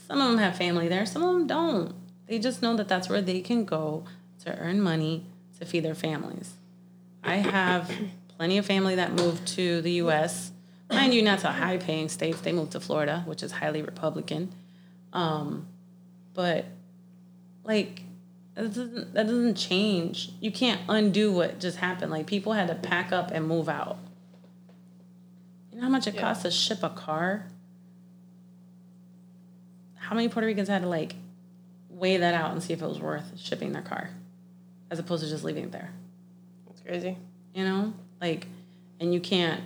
[0.07, 1.95] some of them have family there, some of them don't.
[2.27, 4.05] They just know that that's where they can go
[4.45, 5.27] to earn money
[5.59, 6.55] to feed their families.
[7.25, 7.91] I have
[8.37, 10.53] plenty of family that moved to the US.
[10.91, 12.41] Mind you, not to high paying states.
[12.41, 14.53] They moved to Florida, which is highly Republican.
[15.13, 15.67] Um,
[16.35, 16.65] but
[17.65, 18.03] like
[18.55, 20.31] that doesn't that doesn't change.
[20.41, 22.11] You can't undo what just happened.
[22.11, 23.99] Like people had to pack up and move out.
[25.73, 26.21] You know how much it Yeah.
[26.23, 27.47] costs to ship a car?
[30.01, 31.15] How many Puerto Ricans had to like
[31.91, 34.11] weigh that out and see if it was worth shipping their car
[34.91, 35.91] as opposed to just leaving it there?
[36.67, 37.17] That's crazy.
[37.55, 37.93] You know?
[38.21, 38.47] Like
[38.99, 39.63] and you can't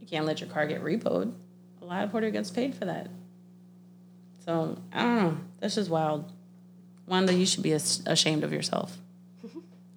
[0.00, 1.32] you can't let your car get repoed.
[1.82, 3.08] A lot of Puerto Ricans paid for that.
[4.44, 5.38] So I don't know.
[5.60, 6.32] That's just wild.
[7.06, 8.98] Wanda, you should be ashamed of yourself.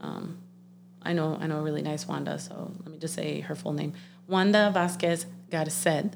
[0.04, 0.40] Um,
[1.04, 2.40] I know, I know a really nice Wanda.
[2.40, 3.94] So let me just say her full name:
[4.28, 6.16] Wanda Vázquez Garced.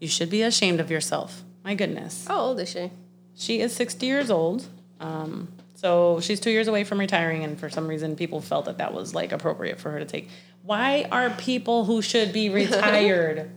[0.00, 1.44] You should be ashamed of yourself.
[1.64, 2.90] My goodness, How old is she?
[3.34, 4.66] she is sixty years old.
[4.98, 8.78] Um, so she's two years away from retiring, and for some reason, people felt that
[8.78, 10.28] that was like appropriate for her to take.
[10.62, 13.50] Why are people who should be retired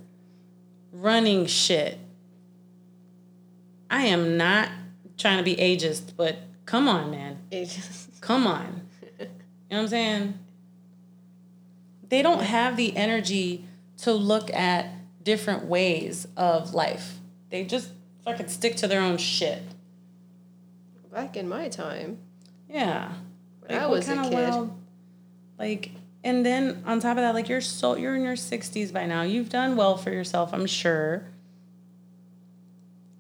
[0.92, 1.98] running shit?
[3.90, 4.70] I am not
[5.18, 7.40] trying to be ageist, but come on, man.
[7.52, 8.20] Ageist.
[8.22, 8.82] Come on.
[9.70, 10.40] You know what I'm saying?
[12.10, 13.66] They don't have the energy
[14.00, 14.86] to look at
[15.24, 17.18] different ways of life.
[17.54, 17.92] They just
[18.26, 19.62] fucking stick to their own shit.
[21.12, 22.18] Back in my time,
[22.68, 23.14] Yeah.
[23.60, 24.72] when I was a kid.
[25.60, 25.92] like,
[26.24, 29.22] and then on top of that, like you're so you're in your sixties by now.
[29.22, 31.26] You've done well for yourself, I'm sure.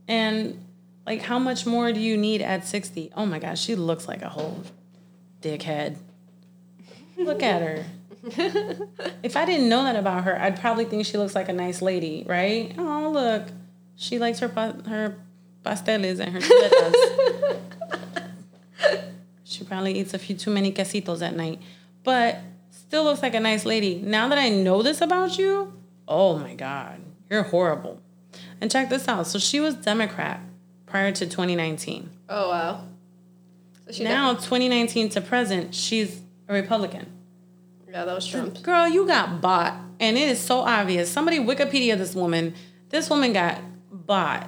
[0.07, 0.65] And
[1.05, 3.11] like, how much more do you need at sixty?
[3.15, 4.63] Oh my gosh, she looks like a whole
[5.43, 5.97] dickhead.
[7.19, 7.85] Look at her.
[9.21, 11.83] if I didn't know that about her, I'd probably think she looks like a nice
[11.83, 12.73] lady, right?
[12.79, 13.43] Oh look,
[13.95, 15.15] she likes her her
[15.63, 17.59] pasteles and her chuletas.
[19.43, 21.61] She probably eats a few too many quesitos at night,
[22.03, 22.39] but
[22.71, 24.01] still looks like a nice lady.
[24.03, 25.73] Now that I know this about you,
[26.07, 28.01] oh my God, you're horrible.
[28.59, 29.27] And check this out.
[29.27, 30.39] So she was Democrat
[30.87, 32.09] prior to 2019.
[32.29, 32.87] Oh wow.
[33.85, 37.05] So she Now, 2019 to present, she's a Republican.
[37.87, 38.63] yeah, that was Trump.
[38.63, 39.75] Girl, you got bought.
[39.99, 41.11] And it is so obvious.
[41.11, 42.55] Somebody Wikipedia this woman.
[42.89, 43.59] This woman got
[44.05, 44.47] bought.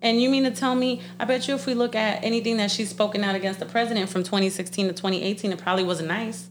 [0.00, 2.70] And you mean to tell me, I bet you if we look at anything that
[2.70, 6.50] she's spoken out against the president from 2016 to 2018, it probably wasn't nice.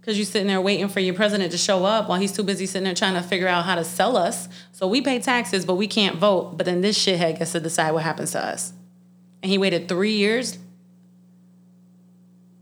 [0.00, 2.66] Because you're sitting there waiting for your president to show up while he's too busy
[2.66, 4.48] sitting there trying to figure out how to sell us.
[4.72, 6.56] So we pay taxes, but we can't vote.
[6.56, 8.72] But then this shithead gets to decide what happens to us.
[9.42, 10.58] And he waited three years?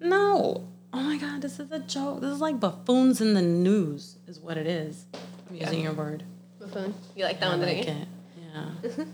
[0.01, 0.69] No.
[0.93, 2.21] Oh my God, this is a joke.
[2.21, 5.07] This is like buffoons in the news, is what it is.
[5.49, 6.25] I'm using your word.
[6.59, 6.95] Buffoon.
[7.17, 8.03] You like that I one, like didn't you?
[8.03, 8.09] it.
[8.49, 8.71] Yeah.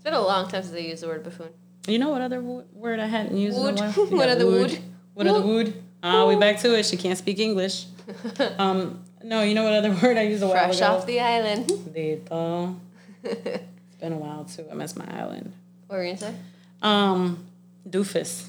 [0.00, 1.50] It's been a long time since I used the word buffoon.
[1.86, 3.78] You know what other wo- word I hadn't used Wood.
[3.78, 4.06] in a while?
[4.18, 4.78] What other wood?
[5.12, 5.74] What other wood?
[6.02, 6.86] Ah, we back to it.
[6.86, 7.84] She can't speak English.
[8.58, 10.86] Um, no, you know what other word I used a while Fresh ago?
[10.86, 11.66] off the island.
[11.68, 12.76] Dito.
[13.22, 14.64] It's been a while too.
[14.70, 15.52] I miss my island.
[15.86, 16.34] what were you gonna say?
[16.80, 17.44] Um,
[17.88, 18.46] doofus.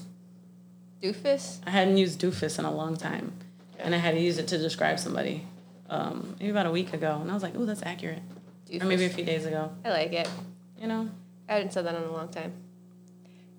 [1.02, 1.58] Doofus?
[1.66, 3.32] I hadn't used doofus in a long time,
[3.78, 5.44] and I had to use it to describe somebody.
[5.90, 8.22] Um, maybe about a week ago, and I was like, "Oh, that's accurate."
[8.80, 9.70] Or maybe a few days ago.
[9.84, 10.28] I like it.
[10.80, 11.10] You know?
[11.48, 12.52] I hadn't said that in a long time.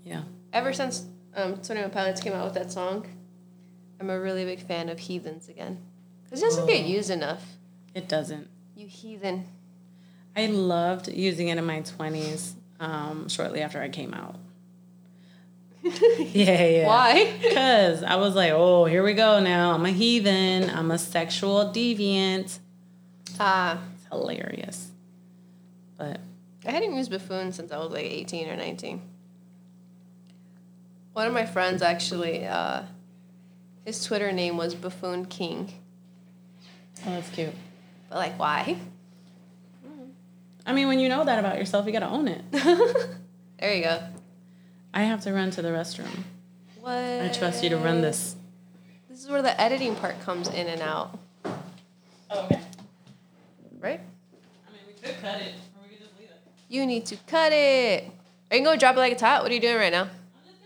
[0.04, 0.24] Yeah.
[0.52, 3.06] Ever since um, 21 Pilots came out with that song,
[4.00, 5.80] I'm a really big fan of Heathens again.
[6.24, 7.44] Because it doesn't get used enough.
[7.94, 8.48] It doesn't.
[8.76, 9.46] You heathen.
[10.36, 12.56] I loved using it in my twenties.
[12.80, 14.36] Um, shortly after I came out.
[15.84, 16.88] Yeah, yeah.
[16.88, 17.34] Why?
[17.42, 19.74] Because I was like, oh, here we go now.
[19.74, 20.70] I'm a heathen.
[20.70, 22.58] I'm a sexual deviant.
[23.40, 24.90] Ah, It's hilarious.
[25.98, 26.20] But
[26.66, 29.02] I hadn't used buffoon since I was like 18 or 19.
[31.14, 32.84] One of my friends actually, uh,
[33.86, 35.72] his Twitter name was Buffoon King.
[37.06, 37.54] oh, that's cute.
[38.10, 38.78] But like, why?
[40.66, 42.42] I mean, when you know that about yourself, you gotta own it.
[43.60, 44.00] there you go.
[44.94, 46.24] I have to run to the restroom.
[46.80, 46.94] What?
[46.94, 48.36] I trust you to run this.
[49.10, 52.60] This is where the editing part comes in and out, Oh, okay.
[53.80, 54.00] right?
[54.00, 56.42] I mean, we could cut it, or we could just leave it.
[56.74, 58.04] You need to cut it.
[58.50, 59.44] Are you gonna go drop it like it's hot?
[59.44, 60.02] What are you doing right now?
[60.02, 60.10] I'm
[60.44, 60.58] just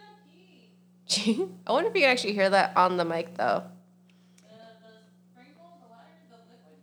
[1.27, 1.47] gonna pee.
[1.67, 3.63] I wonder if you can actually hear that on the mic though.
[4.37, 4.93] The, the
[5.33, 6.79] sprinkle, the water, the liquid.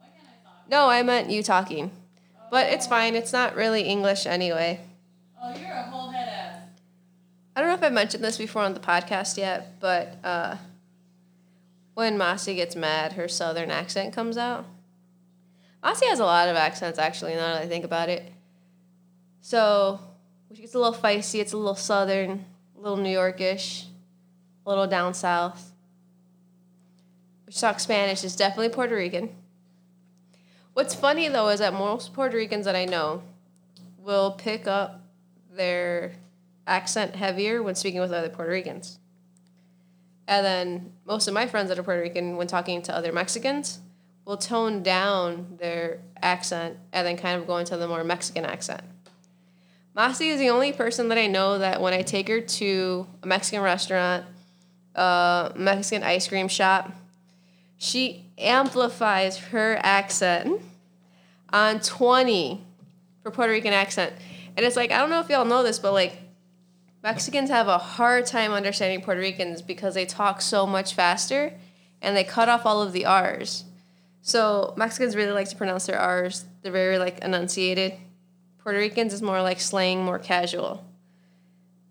[0.00, 0.68] Why can't I talk?
[0.68, 1.92] No, I meant you talking.
[2.50, 3.14] But it's fine.
[3.14, 4.80] It's not really English anyway.
[5.40, 6.60] Oh, you're a whole head ass.
[7.54, 10.56] I don't know if I mentioned this before on the podcast yet, but uh,
[11.94, 14.64] when Masi gets mad, her southern accent comes out.
[15.84, 18.32] Masi has a lot of accents, actually, now that I think about it.
[19.40, 20.00] So,
[20.54, 22.44] she gets a little feisty, it's a little southern,
[22.76, 23.86] a little New Yorkish,
[24.64, 25.72] a little down south.
[27.48, 29.30] She talks Spanish, it's definitely Puerto Rican.
[30.74, 33.22] What's funny, though, is that most Puerto Ricans that I know
[33.98, 35.02] will pick up
[35.50, 36.12] their
[36.66, 38.98] accent heavier when speaking with other Puerto Ricans.
[40.28, 43.80] And then most of my friends that are Puerto Rican, when talking to other Mexicans,
[44.24, 48.82] will tone down their accent and then kind of go into the more Mexican accent.
[49.98, 53.26] Masi is the only person that I know that when I take her to a
[53.26, 54.24] Mexican restaurant,
[54.94, 56.92] a Mexican ice cream shop,
[57.78, 60.62] she amplifies her accent
[61.52, 62.64] on 20
[63.24, 64.12] for Puerto Rican accent.
[64.56, 66.16] And it's like, I don't know if y'all know this, but like
[67.02, 71.54] Mexicans have a hard time understanding Puerto Ricans because they talk so much faster
[72.00, 73.64] and they cut off all of the R's.
[74.22, 76.44] So Mexicans really like to pronounce their R's.
[76.62, 77.94] They're very like enunciated.
[78.68, 80.84] Puerto Ricans is more like slang, more casual.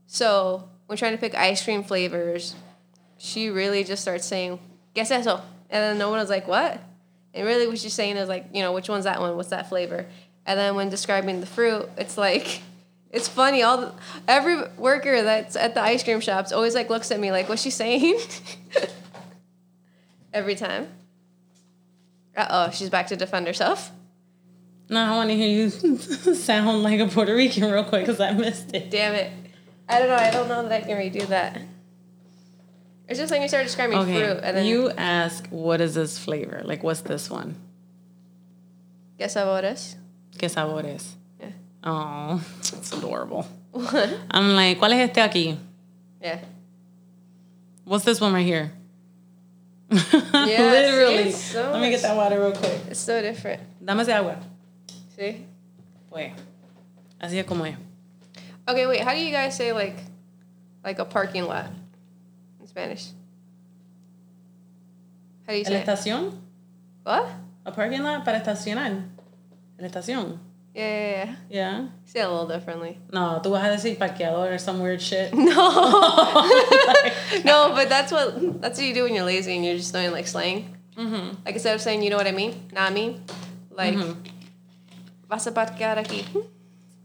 [0.06, 2.54] So when trying to pick ice cream flavors,
[3.18, 4.60] she really just starts saying,
[4.94, 5.42] ¿Qué es eso?
[5.72, 6.80] And then no one was like, what?
[7.34, 9.36] And really what she's saying is like, you know, which one's that one?
[9.36, 10.06] What's that flavor?
[10.46, 12.62] And then when describing the fruit, it's like,
[13.12, 13.64] it's funny.
[13.64, 13.94] All the,
[14.28, 17.64] every worker that's at the ice cream shops always like looks at me like, what's
[17.64, 18.20] she saying?
[20.32, 20.90] every time.
[22.36, 23.92] Uh oh, she's back to defend herself.
[24.90, 25.70] No, I want to hear you
[26.36, 28.90] sound like a Puerto Rican real quick because I missed it.
[28.90, 29.32] Damn it.
[29.90, 30.16] I don't know.
[30.16, 31.60] I don't know that I can redo that.
[33.08, 36.20] It's just like you start describing Okay, fruit and then you ask, what is this
[36.20, 36.62] flavor?
[36.66, 37.56] Like, what's this one?
[39.18, 39.96] ¿Qué sabores?
[40.38, 41.16] ¿Qué sabor es?
[41.40, 41.48] Yeah.
[41.84, 43.48] Oh, it's adorable.
[43.72, 44.10] What?
[44.32, 45.58] I'm like, ¿cuál es este aquí?
[46.22, 46.40] yeah.
[47.86, 48.74] What's this one right here?
[49.94, 51.32] see, Literally.
[51.32, 52.82] so Let me get that water real quick.
[52.90, 53.62] It's so different.
[53.84, 54.38] Dame ese agua.
[55.18, 55.46] See?
[56.10, 56.32] Pues,
[57.20, 57.76] así es como es.
[58.68, 59.02] Okay, wait.
[59.02, 59.96] How do you guys say like,
[60.84, 61.68] like a parking lot
[62.62, 63.08] in Spanish?
[65.46, 65.74] How do you say?
[65.74, 65.88] la it?
[65.88, 66.34] estación?
[67.04, 67.26] What?
[67.66, 69.04] A parking lot para estacionar.
[69.80, 70.38] La estación.
[70.76, 71.36] Yeah, yeah, yeah.
[71.50, 71.88] Yeah.
[72.06, 73.00] Say it a little differently.
[73.12, 75.34] No, tú vas a decir parqueador or some weird shit.
[75.34, 75.44] No,
[77.44, 80.12] no, but that's what that's what you do when you're lazy and you're just doing
[80.12, 80.76] like slang.
[80.96, 81.38] Mhm.
[81.46, 83.24] Like instead of saying, you know what I mean, nah, I mean,
[83.72, 83.96] like,
[85.30, 86.24] vas a parquear aquí,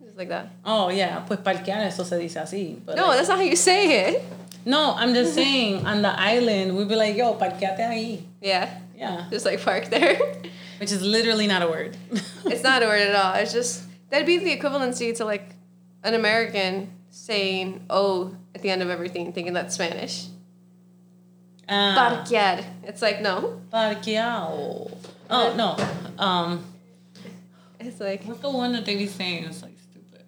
[0.04, 0.48] just like that.
[0.64, 1.20] Oh, yeah.
[1.26, 2.78] Pues parquear, eso se dice así.
[2.86, 4.22] No, like- that's not how you say it.
[4.64, 8.22] no, I'm just saying, on the island, we'd be like, yo, parqueate ahí.
[8.40, 9.26] Yeah, Yeah.
[9.30, 10.16] just like park there.
[10.78, 11.96] Which is literally not a word.
[12.46, 13.34] it's not a word at all.
[13.34, 15.54] It's just that'd be the equivalency to like
[16.02, 20.26] an American saying "oh" at the end of everything, thinking that's Spanish.
[21.68, 22.64] Ah, Parquear.
[22.84, 23.60] It's like no.
[23.72, 24.90] parqueado.
[25.30, 25.76] Oh, no.
[26.22, 26.64] Um,
[27.86, 29.44] It's like what's the one that they be saying?
[29.44, 30.24] It's like stupid.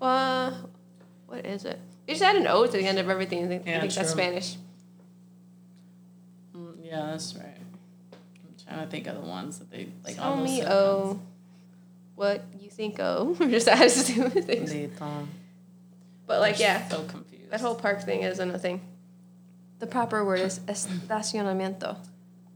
[0.00, 0.52] uh,
[1.26, 1.78] what is it?
[2.06, 3.40] You just add an O to the end of everything.
[3.40, 4.10] and think, Yeah, I think that's.
[4.10, 4.56] Spanish.
[6.56, 7.56] Mm, yeah, that's right.
[8.14, 10.16] I'm trying to think of the ones that they like.
[10.16, 11.20] Tell me oh,
[12.14, 14.72] what you think oh, just has to things.
[16.26, 17.50] But like yeah, So confused.
[17.50, 18.80] that whole park thing is a thing.
[19.78, 21.96] The proper word is estacionamiento.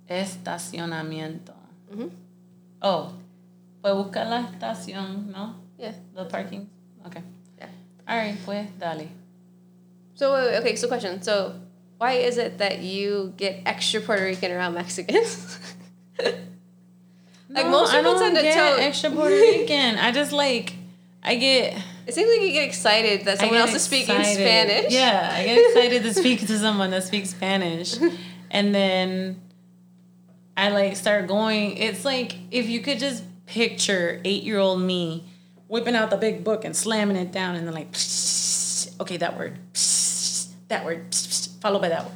[0.09, 1.55] Estacionamiento.
[1.93, 2.11] Mhm.
[2.83, 3.13] Oh,
[3.83, 5.57] pues buscar la estación, ¿no?
[5.79, 5.93] Yeah.
[6.15, 6.69] The parking.
[7.07, 7.23] Okay.
[7.59, 7.67] Yeah.
[8.09, 9.09] All right, pues dale.
[10.15, 11.23] So wait, wait, okay, so question.
[11.23, 11.55] So
[11.99, 15.59] why is it that you get extra Puerto Rican around Mexicans?
[16.19, 16.37] like
[17.49, 18.79] No, most people tend to get tell.
[18.79, 19.97] extra Puerto Rican.
[19.97, 20.75] I just like,
[21.23, 21.77] I get.
[22.07, 24.23] It seems like you get excited that someone else is speaking.
[24.25, 24.93] Spanish.
[24.93, 27.97] Yeah, I get excited to speak to someone that speaks Spanish,
[28.51, 29.41] and then
[30.61, 31.79] I like start going.
[31.79, 35.25] It's like if you could just picture eight-year-old me
[35.69, 37.89] whipping out the big book and slamming it down, and then like,
[39.01, 39.59] okay, that word,
[40.69, 41.15] that word,
[41.63, 42.15] followed by that word.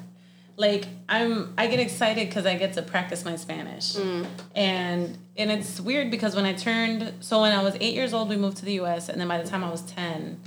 [0.57, 4.27] Like I'm, I get excited because I get to practice my Spanish, mm.
[4.55, 8.29] and and it's weird because when I turned, so when I was eight years old,
[8.29, 10.39] we moved to the U.S., and then by the time I was ten,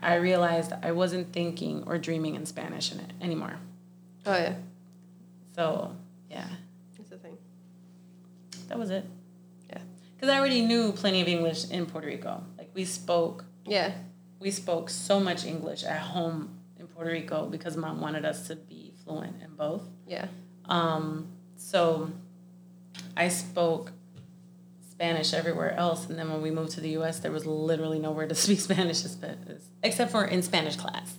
[0.00, 3.56] I realized I wasn't thinking or dreaming in Spanish in it anymore.
[4.26, 4.54] Oh yeah,
[5.56, 5.96] So
[6.30, 6.71] yeah, that's the thing.
[8.72, 9.04] That was it.
[9.68, 9.78] Yeah.
[10.16, 12.42] Because I already knew plenty of English in Puerto Rico.
[12.56, 13.92] Like we spoke, Yeah.
[14.40, 18.56] we spoke so much English at home in Puerto Rico because mom wanted us to
[18.56, 19.82] be fluent in both.
[20.06, 20.28] Yeah.
[20.64, 22.10] Um, so
[23.14, 23.92] I spoke
[24.90, 28.26] Spanish everywhere else, and then when we moved to the U.S., there was literally nowhere
[28.26, 29.04] to speak Spanish
[29.82, 31.14] except for in Spanish class.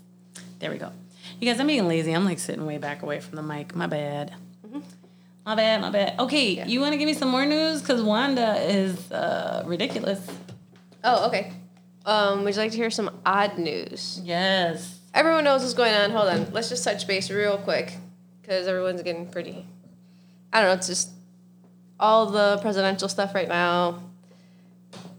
[0.58, 0.92] There we go.
[1.40, 2.14] You guys, I'm being lazy.
[2.14, 3.76] I'm like sitting way back away from the mic.
[3.76, 4.34] My bad.
[4.66, 4.80] Mm-hmm.
[5.46, 5.82] My bad.
[5.82, 6.20] My bad.
[6.20, 6.66] Okay, yeah.
[6.66, 7.82] you want to give me some more news?
[7.82, 10.26] Because Wanda is uh, ridiculous.
[11.04, 11.52] Oh, okay.
[12.06, 14.22] Um, would you like to hear some odd news?
[14.24, 15.00] Yes.
[15.14, 16.12] Everyone knows what's going on.
[16.12, 16.52] Hold on.
[16.52, 17.98] Let's just touch base real quick
[18.42, 19.66] because everyone's getting pretty.
[20.52, 20.74] I don't know.
[20.76, 21.10] It's just
[22.00, 24.02] all the presidential stuff right now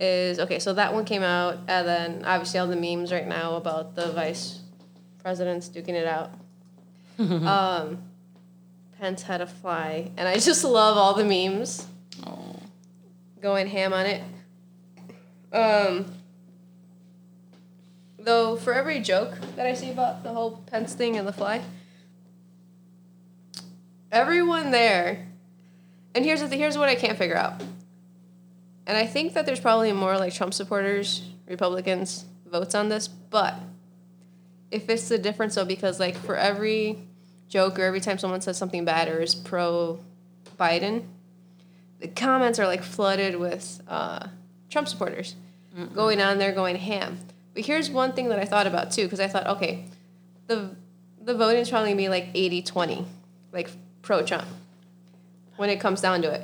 [0.01, 0.59] is okay.
[0.59, 4.13] So that one came out, and then obviously all the memes right now about the
[4.13, 4.61] vice
[5.23, 6.33] presidents duking it out.
[7.19, 8.03] um,
[8.99, 11.87] Pence had a fly, and I just love all the memes.
[12.25, 12.57] Oh.
[13.41, 14.23] Going ham on it.
[15.53, 16.07] Um,
[18.19, 21.63] though, for every joke that I see about the whole Pence thing and the fly,
[24.11, 25.29] everyone there,
[26.15, 27.63] and here's the thing, here's what I can't figure out.
[28.87, 33.55] And I think that there's probably more like Trump supporters, Republicans votes on this, but
[34.71, 36.99] if it's the difference though, because like for every
[37.55, 40.01] joke or every time someone says something bad or is pro
[40.59, 41.05] Biden,
[42.01, 44.27] the comments are like flooded with uh,
[44.69, 45.37] Trump supporters
[45.75, 45.95] Mm-mm.
[45.95, 47.21] going on there going ham.
[47.55, 49.85] But here's one thing that I thought about too, because I thought, okay,
[50.49, 50.75] the
[51.23, 53.07] the voting is probably gonna be like 80-20,
[53.53, 53.71] like
[54.03, 54.49] pro Trump
[55.57, 56.43] when it comes down to it.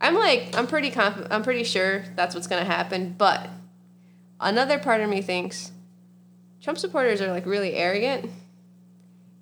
[0.00, 3.50] I'm like, I'm pretty confident, I'm pretty sure that's what's gonna happen, but
[4.40, 5.72] another part of me thinks
[6.62, 8.30] Trump supporters are like really arrogant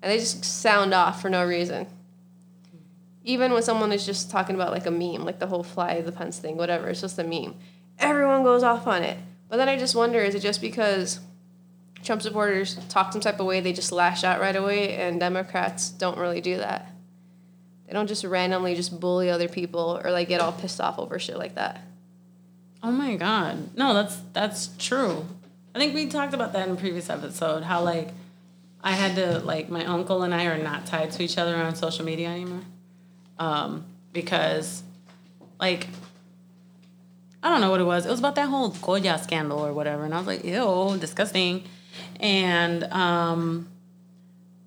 [0.05, 1.87] and they just sound off for no reason.
[3.23, 6.11] Even when someone is just talking about like a meme, like the whole fly the
[6.11, 7.55] Pence thing, whatever, it's just a meme.
[7.97, 9.17] Everyone goes off on it.
[9.49, 11.21] But then I just wonder is it just because
[12.03, 15.89] Trump supporters talk some type of way, they just lash out right away, and Democrats
[15.89, 16.87] don't really do that?
[17.87, 21.17] They don't just randomly just bully other people or like get all pissed off over
[21.17, 21.81] shit like that.
[22.83, 23.75] Oh my god.
[23.75, 25.25] No, that's that's true.
[25.73, 27.63] I think we talked about that in a previous episode.
[27.63, 28.11] How like
[28.85, 31.75] I had to like my uncle and I are not tied to each other on
[31.75, 32.61] social media anymore,
[33.39, 33.83] um,
[34.13, 34.83] because
[35.59, 35.87] like
[37.41, 38.05] I don't know what it was.
[38.05, 41.63] It was about that whole Goya scandal or whatever, and I was like, ew, disgusting.
[42.19, 43.69] And um,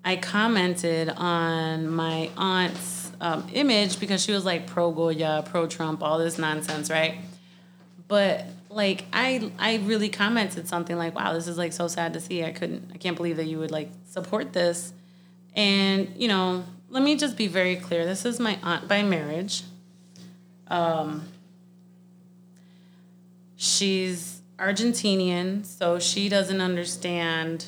[0.03, 6.03] I commented on my aunt's um, image because she was like pro Goya, pro Trump,
[6.03, 7.15] all this nonsense, right?
[8.07, 12.21] But like I I really commented something like, "Wow, this is like so sad to
[12.21, 12.43] see.
[12.43, 14.93] I couldn't I can't believe that you would like support this."
[15.55, 18.05] And, you know, let me just be very clear.
[18.05, 19.63] This is my aunt by marriage.
[20.67, 21.23] Um
[23.55, 27.65] she's Argentinian, so she doesn't understand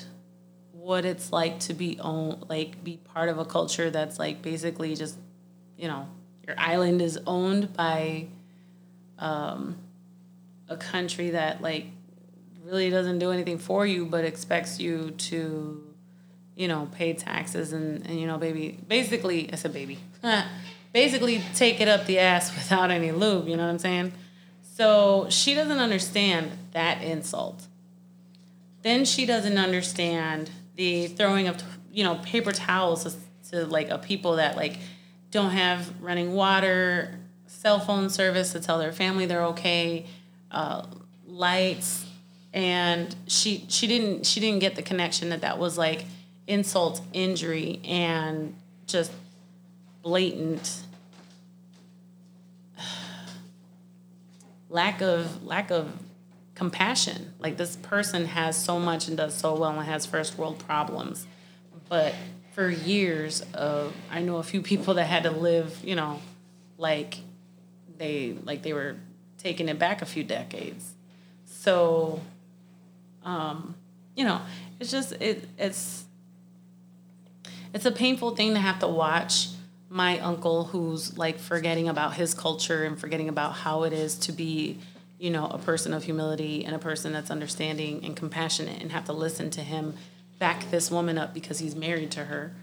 [0.72, 4.95] what it's like to be own like be part of a culture that's like basically
[4.95, 5.18] just,
[5.78, 6.08] you know,
[6.45, 8.28] your island is owned by
[9.18, 9.78] um
[10.72, 11.86] a country that like
[12.63, 15.84] really doesn't do anything for you but expects you to
[16.55, 19.99] you know pay taxes and, and you know baby basically i said baby.
[20.93, 24.11] Basically take it up the ass without any lube you know what i'm saying?
[24.61, 27.67] So she doesn't understand that insult.
[28.82, 33.97] Then she doesn't understand the throwing of you know paper towels to, to like a
[33.99, 34.80] people that like
[35.30, 40.05] don't have running water cell phone service to tell their family they're okay
[40.52, 40.86] uh,
[41.26, 42.06] lights,
[42.54, 46.06] and she she didn't she didn't get the connection that that was like
[46.47, 48.56] insult, injury, and
[48.88, 49.12] just
[50.02, 50.84] blatant
[54.70, 55.91] lack of lack of
[56.56, 57.34] compassion.
[57.39, 61.26] Like this person has so much and does so well and has first world problems,
[61.89, 62.14] but
[62.54, 66.20] for years of I know a few people that had to live, you know,
[66.78, 67.20] like
[67.97, 68.97] they like they were
[69.41, 70.93] taking it back a few decades.
[71.45, 72.21] So,
[73.23, 73.75] um,
[74.15, 74.41] you know,
[74.79, 76.05] it's just it it's
[77.73, 79.47] it's a painful thing to have to watch
[79.89, 84.31] my uncle who's like forgetting about his culture and forgetting about how it is to
[84.31, 84.77] be
[85.19, 89.05] you know a person of humility and a person that's understanding and compassionate and have
[89.05, 89.93] to listen to him
[90.39, 92.55] back this woman up because he's married to her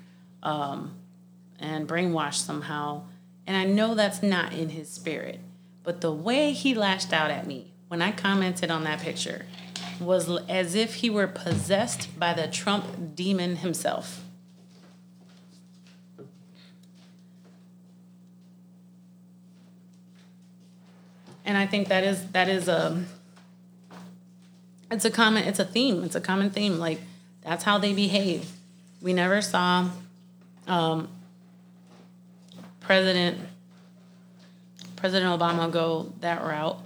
[0.42, 0.94] um,
[1.60, 3.02] and brainwashed somehow
[3.46, 5.38] and i know that's not in his spirit
[5.88, 9.46] but the way he lashed out at me when I commented on that picture
[9.98, 14.22] was as if he were possessed by the Trump demon himself.
[21.46, 23.02] And I think that is that is a
[24.90, 26.04] it's a common it's a theme.
[26.04, 26.78] It's a common theme.
[26.78, 27.00] Like
[27.40, 28.50] that's how they behave.
[29.00, 29.88] We never saw
[30.66, 31.08] um,
[32.80, 33.38] President
[34.98, 36.76] President Obama go that route.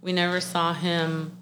[0.00, 1.36] We never saw him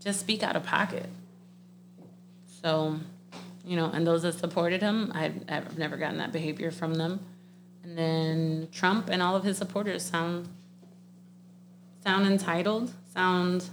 [0.00, 1.06] just speak out of pocket.
[2.62, 2.98] So,
[3.64, 7.20] you know, and those that supported him, I've, I've never gotten that behavior from them.
[7.84, 10.48] And then Trump and all of his supporters sound
[12.04, 13.68] sound entitled, sound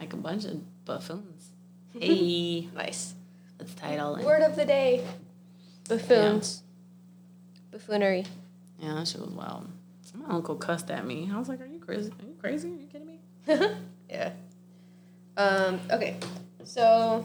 [0.00, 1.50] like a bunch of buffoons.
[1.98, 3.14] Hey, Nice.
[3.58, 4.24] let's title it.
[4.26, 5.02] Word of the day.
[5.88, 6.62] Buffoons.
[7.70, 8.24] Buffoonery.
[8.78, 9.68] Yeah, that shit was wild.
[10.14, 11.30] My uncle cussed at me.
[11.32, 12.10] I was like, "Are you crazy?
[12.10, 12.68] Are you crazy?
[12.68, 13.20] Are you kidding me?"
[14.10, 14.32] yeah.
[15.36, 16.16] Um, okay.
[16.64, 17.24] So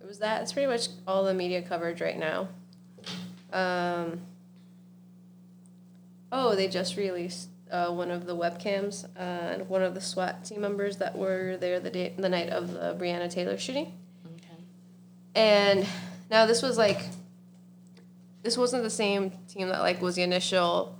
[0.00, 0.42] it was that.
[0.42, 2.48] It's pretty much all the media coverage right now.
[3.52, 4.20] Um,
[6.32, 10.44] oh, they just released uh, one of the webcams uh, and one of the SWAT
[10.44, 13.92] team members that were there the day, the night of the Breonna Taylor shooting.
[14.36, 14.62] Okay.
[15.34, 15.86] And
[16.30, 17.00] now this was like
[18.42, 20.96] this wasn't the same team that like was the initial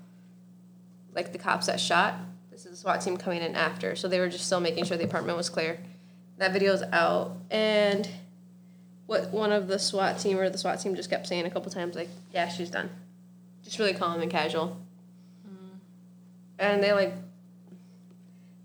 [1.15, 2.15] like the cops that shot.
[2.51, 3.97] This is the SWAT team coming in after.
[3.97, 5.79] So they were just still making sure the apartment was clear.
[6.39, 8.09] That video's out and
[9.07, 11.71] what one of the SWAT team or the SWAT team just kept saying a couple
[11.71, 12.91] times like, Yeah, she's done.
[13.65, 14.77] Just really calm and casual.
[15.47, 15.77] Hmm.
[16.59, 17.15] And they like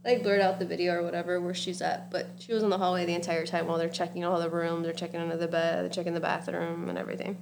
[0.04, 2.78] like blurred out the video or whatever where she's at, but she was in the
[2.78, 5.84] hallway the entire time while they're checking all the rooms, they're checking under the bed,
[5.84, 7.38] they're checking the bathroom and everything.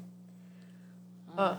[1.37, 1.57] Oh.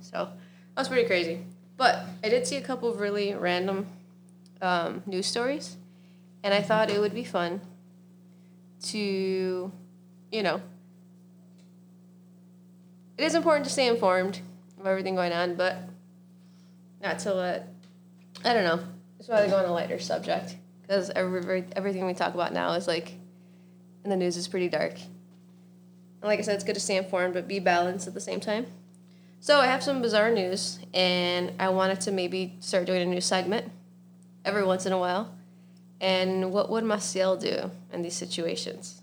[0.00, 0.30] So
[0.74, 1.44] that was pretty crazy.
[1.76, 3.86] But I did see a couple of really random
[4.60, 5.76] um, news stories,
[6.42, 7.60] and I thought it would be fun
[8.84, 9.72] to,
[10.30, 10.60] you know,
[13.18, 14.40] it is important to stay informed
[14.80, 15.76] of everything going on, but
[17.02, 17.68] not to let,
[18.44, 18.84] I don't know,
[19.22, 22.88] just rather go on a lighter subject because every, everything we talk about now is
[22.88, 23.14] like,
[24.02, 24.94] in the news is pretty dark.
[24.94, 28.40] And like I said, it's good to stay informed, but be balanced at the same
[28.40, 28.66] time.
[29.38, 33.20] So I have some bizarre news, and I wanted to maybe start doing a new
[33.20, 33.70] segment
[34.44, 35.32] every once in a while.
[36.00, 39.02] And what would Maciel do in these situations?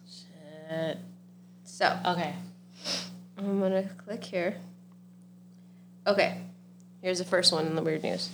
[0.69, 0.97] Shit.
[1.63, 2.35] So Okay.
[3.37, 4.57] I'm gonna click here.
[6.05, 6.41] Okay,
[7.01, 8.29] here's the first one in the weird news.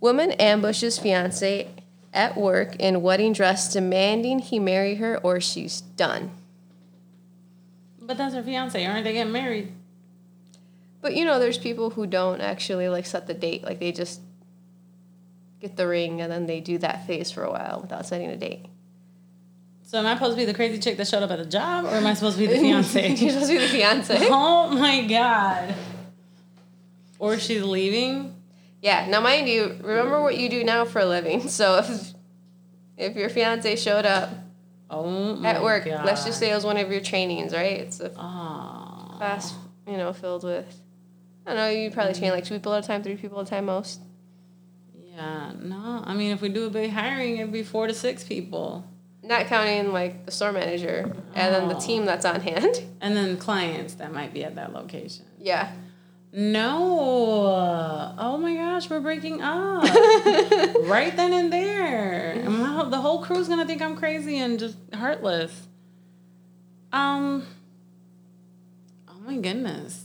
[0.00, 1.68] Woman ambushes fiance
[2.12, 6.30] at work in wedding dress, demanding he marry her or she's done.
[8.00, 8.84] But that's her fiance.
[8.84, 9.72] Aren't they getting married?
[11.00, 13.62] But you know, there's people who don't actually like set the date.
[13.64, 14.20] Like they just
[15.60, 18.36] get the ring and then they do that phase for a while without setting a
[18.36, 18.66] date.
[19.82, 21.84] So am I supposed to be the crazy chick that showed up at the job,
[21.84, 23.08] or am I supposed to be the fiance?
[23.14, 24.18] You're supposed to be the fiance.
[24.30, 25.74] oh my god.
[27.20, 28.35] Or she's leaving.
[28.86, 29.06] Yeah.
[29.08, 31.48] Now, mind you, remember what you do now for a living.
[31.58, 32.14] So if
[32.96, 34.30] if your fiance showed up
[34.88, 36.04] Oh at work, God.
[36.06, 37.80] let's just say it was one of your trainings, right?
[37.80, 39.54] It's a class,
[39.88, 40.80] you know, filled with.
[41.44, 41.68] I don't know.
[41.68, 42.20] You probably mm-hmm.
[42.20, 44.00] train like two people at a time, three people at a time, most.
[44.94, 46.02] Yeah, no.
[46.06, 48.84] I mean, if we do a big hiring, it'd be four to six people,
[49.22, 51.80] Not counting like the store manager and then the Oh.
[51.80, 52.74] team that's on hand.
[53.00, 55.24] and then clients that might be at that location.
[55.40, 55.72] Yeah.
[56.32, 58.14] No.
[58.18, 59.82] Oh my gosh, we're breaking up
[60.82, 62.32] right then and there.
[62.32, 65.68] And my, the whole crew's gonna think I'm crazy and just heartless.
[66.92, 67.46] Um.
[69.08, 70.04] Oh my goodness.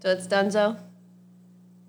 [0.00, 0.78] So it's Dunzo.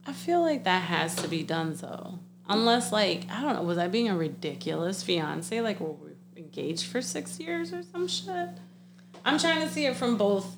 [0.05, 2.19] I feel like that has to be done so.
[2.47, 5.61] Unless, like, I don't know, was I being a ridiculous fiance?
[5.61, 8.49] Like, were we engaged for six years or some shit?
[9.25, 10.57] I'm trying to see it from both.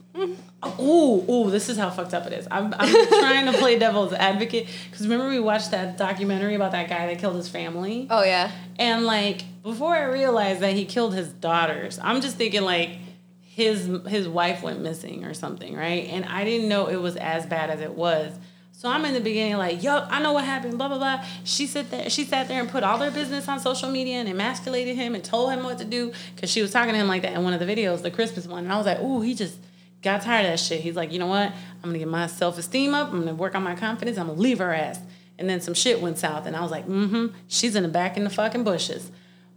[0.63, 2.47] Oh, ooh, this is how fucked up it is.
[2.49, 6.89] I'm, I'm trying to play devil's advocate because remember we watched that documentary about that
[6.89, 8.07] guy that killed his family?
[8.09, 8.51] Oh yeah.
[8.79, 12.97] And like before I realized that he killed his daughters, I'm just thinking like
[13.41, 16.07] his his wife went missing or something, right?
[16.07, 18.33] And I didn't know it was as bad as it was.
[18.77, 21.25] So I'm in the beginning like, yup, I know what happened, blah blah blah.
[21.45, 24.27] She sat there, she sat there and put all their business on social media and
[24.27, 27.21] emasculated him and told him what to do because she was talking to him like
[27.21, 28.65] that in one of the videos, the Christmas one.
[28.65, 29.57] And I was like, ooh, he just
[30.01, 30.81] got tired of that shit.
[30.81, 31.51] He's like, you know what?
[31.51, 33.11] I'm gonna get my self esteem up.
[33.11, 34.17] I'm gonna work on my confidence.
[34.17, 34.99] I'm gonna leave her ass.
[35.39, 37.27] And then some shit went south, and I was like, mm-hmm.
[37.47, 39.09] She's in the back in the fucking bushes.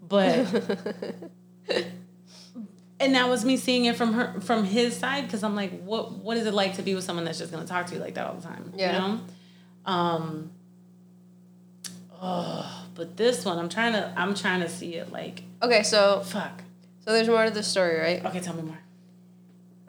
[0.09, 0.47] But
[3.01, 6.13] and that was me seeing it from her from his side because I'm like, what
[6.13, 8.15] what is it like to be with someone that's just gonna talk to you like
[8.15, 8.73] that all the time?
[8.77, 8.93] Yeah.
[8.93, 9.21] You know?
[9.87, 10.51] Um
[12.21, 16.21] Oh, but this one I'm trying to I'm trying to see it like Okay, so
[16.21, 16.63] fuck.
[17.05, 18.25] so there's more to the story, right?
[18.25, 18.79] Okay, tell me more.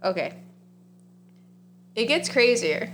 [0.03, 0.33] Okay.
[1.95, 2.91] It gets crazier.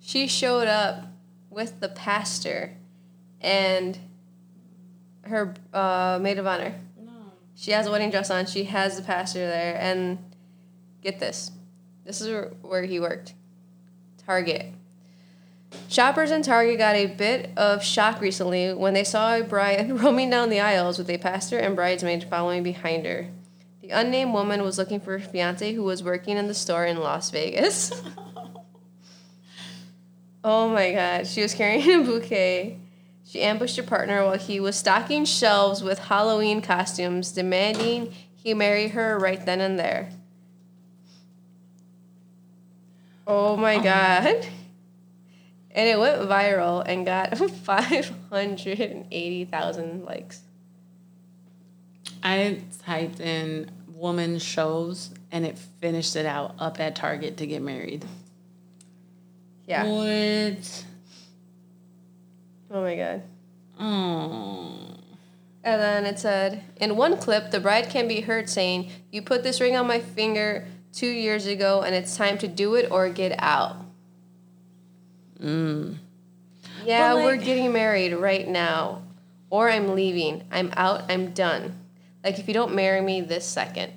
[0.00, 1.04] She showed up
[1.48, 2.76] with the pastor
[3.40, 3.98] and
[5.22, 6.74] her uh, maid of honor.
[7.60, 8.46] She has a wedding dress on.
[8.46, 10.16] She has the pastor there, and
[11.02, 11.50] get this,
[12.06, 13.34] this is where- where he worked.
[14.24, 14.72] Target.
[15.86, 20.30] Shoppers in Target got a bit of shock recently when they saw a bride roaming
[20.30, 23.28] down the aisles with a pastor and bridesmaid following behind her.
[23.82, 26.98] The unnamed woman was looking for her fiance who was working in the store in
[26.98, 27.92] Las Vegas.
[30.44, 32.78] oh my god, she was carrying a bouquet.
[33.30, 38.88] She ambushed her partner while he was stocking shelves with Halloween costumes, demanding he marry
[38.88, 40.10] her right then and there.
[43.28, 43.82] Oh my oh.
[43.84, 44.48] god.
[45.70, 50.40] And it went viral and got 580,000 likes.
[52.24, 57.62] I typed in woman shows and it finished it out up at Target to get
[57.62, 58.04] married.
[59.68, 59.84] Yeah.
[59.84, 60.84] What?
[62.70, 63.22] Oh my god.
[63.78, 64.96] Oh.
[65.62, 69.42] And then it said, in one clip, the bride can be heard saying, You put
[69.42, 73.08] this ring on my finger two years ago and it's time to do it or
[73.10, 73.76] get out.
[75.40, 75.96] Mm.
[76.84, 79.02] Yeah, But, we're getting married right now.
[79.50, 80.44] Or I'm leaving.
[80.50, 81.10] I'm out.
[81.10, 81.76] I'm done.
[82.22, 83.92] Like, if you don't marry me this second.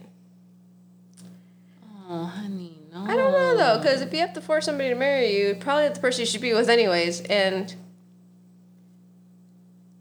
[2.09, 3.05] Oh, honey, no.
[3.05, 5.89] I don't know though, because if you have to force somebody to marry you, probably
[5.89, 7.21] the person you should be with, anyways.
[7.21, 7.73] And.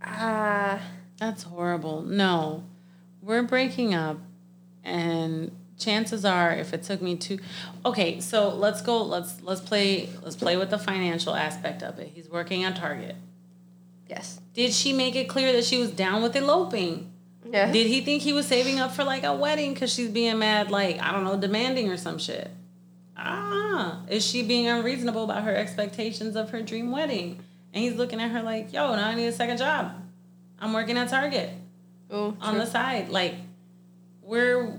[0.03, 0.80] Ah.
[1.18, 2.03] That's horrible.
[2.03, 2.64] No,
[3.20, 4.18] we're breaking up,
[4.82, 7.38] and chances are, if it took me two,
[7.84, 9.03] okay, so let's go.
[9.03, 10.09] Let's let's play.
[10.22, 12.11] Let's play with the financial aspect of it.
[12.14, 13.16] He's working on Target.
[14.09, 14.40] yes.
[14.55, 17.11] Did she make it clear that she was down with eloping?
[17.48, 17.70] Yeah.
[17.72, 20.70] Did he think he was saving up for like a wedding because she's being mad,
[20.70, 22.50] like I don't know, demanding or some shit?
[23.16, 27.42] Ah, is she being unreasonable about her expectations of her dream wedding?
[27.75, 29.93] And he's looking at her like, "Yo, now I need a second job.
[30.59, 31.51] I'm working at Target."
[32.12, 33.09] Ooh, on the side.
[33.09, 33.35] Like
[34.20, 34.79] we're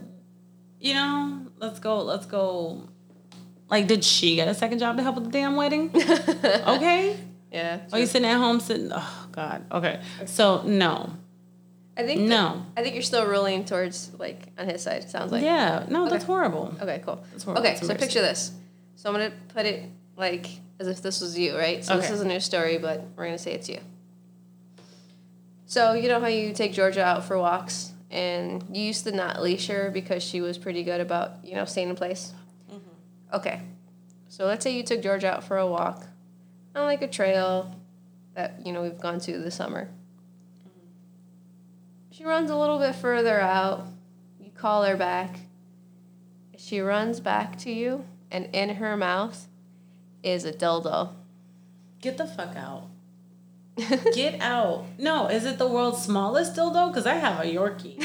[0.84, 2.90] you know, let's go, let's go.
[3.70, 5.90] Like, did she get a second job to help with the damn wedding?
[5.96, 7.18] okay.
[7.52, 7.80] yeah.
[7.92, 9.66] Oh, you sitting at home sitting oh God.
[9.72, 10.02] Okay.
[10.26, 11.14] So no.
[11.96, 12.66] I think No.
[12.76, 15.10] I think you're still rolling towards like on his side.
[15.10, 15.42] Sounds like.
[15.42, 15.86] Yeah.
[15.88, 16.76] No, that's horrible.
[16.82, 17.02] Okay.
[17.06, 17.24] Cool.
[17.32, 17.66] That's horrible.
[17.66, 17.78] Okay.
[17.78, 18.52] So picture this.
[18.98, 20.48] So I'm gonna put it like
[20.80, 21.84] as if this was you, right?
[21.84, 23.80] So this is a new story, but we're gonna say it's you.
[25.66, 29.42] So you know how you take Georgia out for walks, and you used to not
[29.42, 32.34] leash her because she was pretty good about you know staying in place.
[32.72, 33.36] Mm-hmm.
[33.36, 33.62] Okay.
[34.30, 36.08] So let's say you took Georgia out for a walk
[36.76, 37.76] on like a trail
[38.36, 39.86] that you know we've gone to this summer.
[39.86, 40.88] Mm-hmm.
[42.12, 43.88] She runs a little bit further out.
[44.40, 45.40] You call her back.
[46.58, 49.48] She runs back to you, and in her mouth
[50.24, 51.14] is a dildo.
[52.02, 52.88] Get the fuck out.
[54.14, 54.86] Get out.
[54.98, 56.90] No, is it the world's smallest dildo?
[56.90, 57.98] Because I have a Yorkie.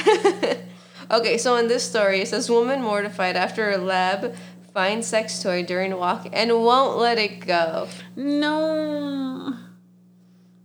[1.10, 4.34] okay, so in this story, it says woman mortified after a lab
[4.72, 7.88] finds sex toy during walk and won't let it go.
[8.16, 9.54] No.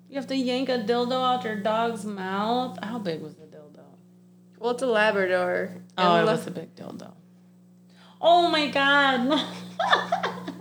[0.09, 2.77] You have to yank a dildo out your dog's mouth.
[2.83, 3.83] How big was the dildo?
[4.59, 5.81] Well, it's a Labrador.
[5.97, 7.13] Oh, it was a big dildo.
[8.21, 9.43] Oh my god.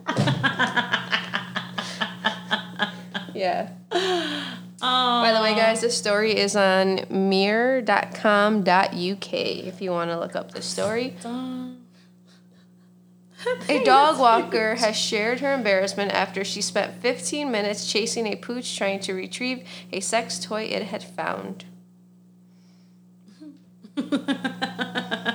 [3.43, 3.70] Yeah.
[4.84, 5.22] Oh.
[5.22, 8.12] By the way, guys, this story is on mirror.com.uk
[9.32, 11.16] if you want to look up the story.
[13.68, 18.76] A dog walker has shared her embarrassment after she spent 15 minutes chasing a pooch
[18.76, 21.64] trying to retrieve a sex toy it had found.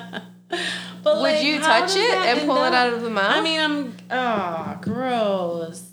[1.21, 3.35] Would like, you touch it and pull it out of the mouth?
[3.35, 5.89] I mean, I'm oh gross.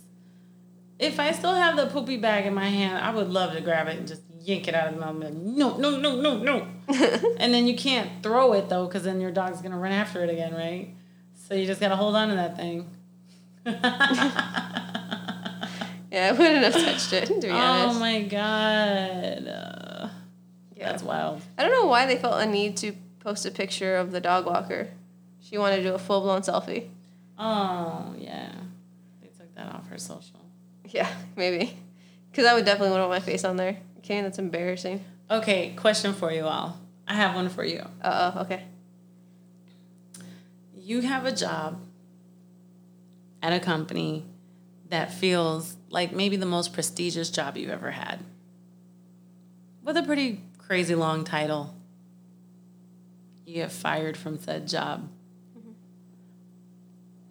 [0.99, 3.89] If I still have the poopy bag in my hand, I would love to grab
[3.89, 5.17] it and just yank it out of the mouth.
[5.17, 6.67] Like, no, no, no, no, no.
[7.39, 10.31] and then you can't throw it though, because then your dog's gonna run after it
[10.31, 10.95] again, right?
[11.35, 12.89] So you just gotta hold on to that thing.
[13.67, 13.81] yeah,
[16.13, 18.01] I wouldn't have touched it, to be oh honest.
[18.01, 20.09] my god, uh,
[20.77, 20.91] Yeah.
[20.91, 21.41] that's wild.
[21.59, 24.47] I don't know why they felt a need to post a picture of the dog
[24.47, 24.91] walker.
[25.55, 26.89] She wanted to do a full blown selfie.
[27.39, 28.51] Oh yeah,
[29.23, 30.41] they took that off her social.
[30.89, 31.77] Yeah, maybe.
[32.29, 33.77] Because I would definitely want my face on there.
[33.99, 35.05] Okay, that's embarrassing.
[35.31, 36.77] Okay, question for you all.
[37.07, 37.87] I have one for you.
[38.03, 38.65] Uh oh, okay.
[40.75, 41.81] you have a job
[43.41, 44.25] at a company
[44.89, 48.19] that feels like maybe the most prestigious job you've ever had
[49.85, 51.77] with a pretty crazy long title.
[53.47, 55.09] You get fired from said job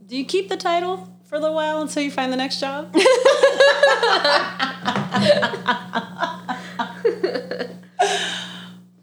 [0.08, 2.92] do you keep the title for a little while until you find the next job?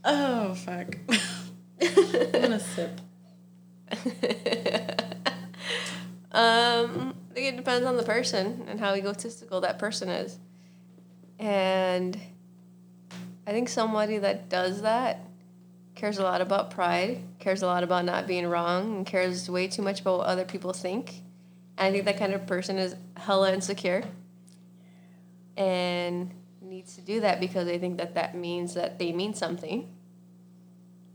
[0.04, 0.96] oh fuck.
[1.80, 3.00] I'm gonna sip.
[6.32, 10.38] um, I think it depends on the person and how egotistical that person is.
[11.38, 12.20] And
[13.46, 15.29] I think somebody that does that
[16.00, 19.68] cares a lot about pride, cares a lot about not being wrong, and cares way
[19.68, 21.20] too much about what other people think.
[21.76, 24.04] And I think that kind of person is hella insecure
[25.58, 26.30] and
[26.62, 29.88] needs to do that because they think that that means that they mean something.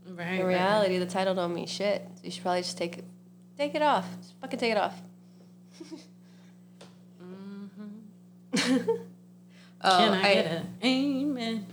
[0.08, 0.38] Right.
[0.38, 2.06] In reality, the title don't mean shit.
[2.14, 3.04] So you should probably just take it,
[3.58, 4.06] take it off.
[4.18, 5.02] Just fucking take it off.
[7.20, 8.54] Mm-hmm.
[9.82, 10.62] oh, Can I, get it?
[10.84, 11.66] Amen.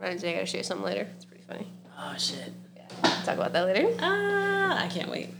[0.00, 1.08] Me, I gotta show you something later.
[1.16, 1.66] It's funny.
[1.98, 2.52] Oh shit.
[3.24, 3.88] Talk about that later.
[4.00, 5.30] Ah, I can't wait.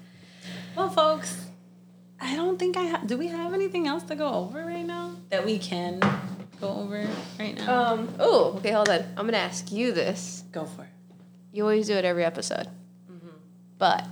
[0.77, 1.47] Well, folks,
[2.21, 3.07] I don't think I have.
[3.07, 6.01] Do we have anything else to go over right now that we can
[6.61, 7.07] go over
[7.39, 7.93] right now?
[7.95, 8.15] Um.
[8.19, 8.71] Oh, okay.
[8.73, 9.01] Hold on.
[9.17, 10.45] I'm gonna ask you this.
[10.53, 10.89] go for it.
[11.53, 12.69] You always do it every episode,
[13.11, 13.31] Mhm.
[13.79, 14.05] but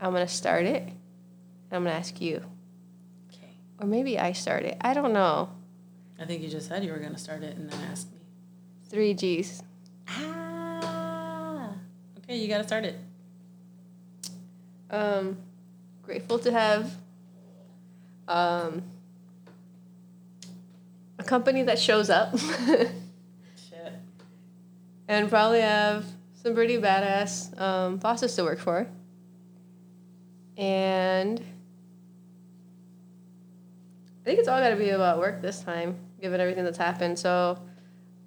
[0.00, 0.82] I'm gonna start it.
[1.70, 2.42] I'm gonna ask you,
[3.32, 3.50] Okay.
[3.80, 4.76] or maybe I start it.
[4.80, 5.50] I don't know.
[6.18, 8.18] I think you just said you were gonna start it and then ask me.
[8.88, 9.62] Three G's.
[10.08, 11.70] Ah.
[12.18, 12.98] Okay, you gotta start it.
[14.90, 15.36] Um,
[16.02, 16.94] grateful to have
[18.28, 18.82] um,
[21.18, 22.92] a company that shows up Shit.
[25.08, 26.04] and probably have
[26.34, 28.86] some pretty badass um, bosses to work for.
[30.56, 31.40] And
[34.20, 37.18] I think it's all got to be about work this time, given everything that's happened.
[37.18, 37.58] So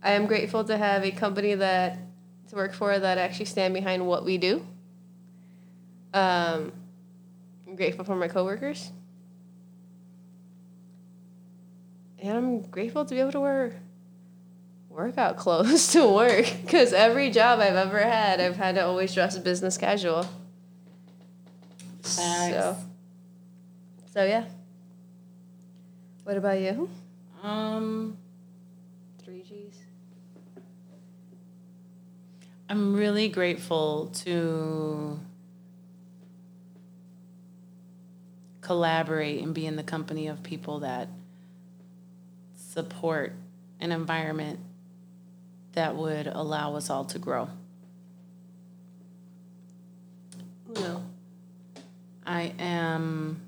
[0.02, 1.98] I am grateful to have a company that
[2.50, 4.66] to work for that actually stand behind what we do.
[6.14, 6.72] Um,
[7.68, 8.92] I'm grateful for my coworkers.
[12.22, 13.82] And I'm grateful to be able to wear
[14.90, 19.38] workout clothes to work because every job I've ever had, I've had to always dress
[19.38, 20.28] business casual.
[22.02, 22.78] So,
[24.14, 24.46] so yeah.
[26.24, 26.90] What about you?
[27.44, 28.18] Um,
[29.24, 29.78] Three G's.
[32.72, 35.20] I'm really grateful to
[38.62, 41.08] collaborate and be in the company of people that
[42.56, 43.34] support
[43.80, 44.60] an environment
[45.74, 47.50] that would allow us all to grow.
[50.76, 51.04] No.
[52.24, 53.42] I am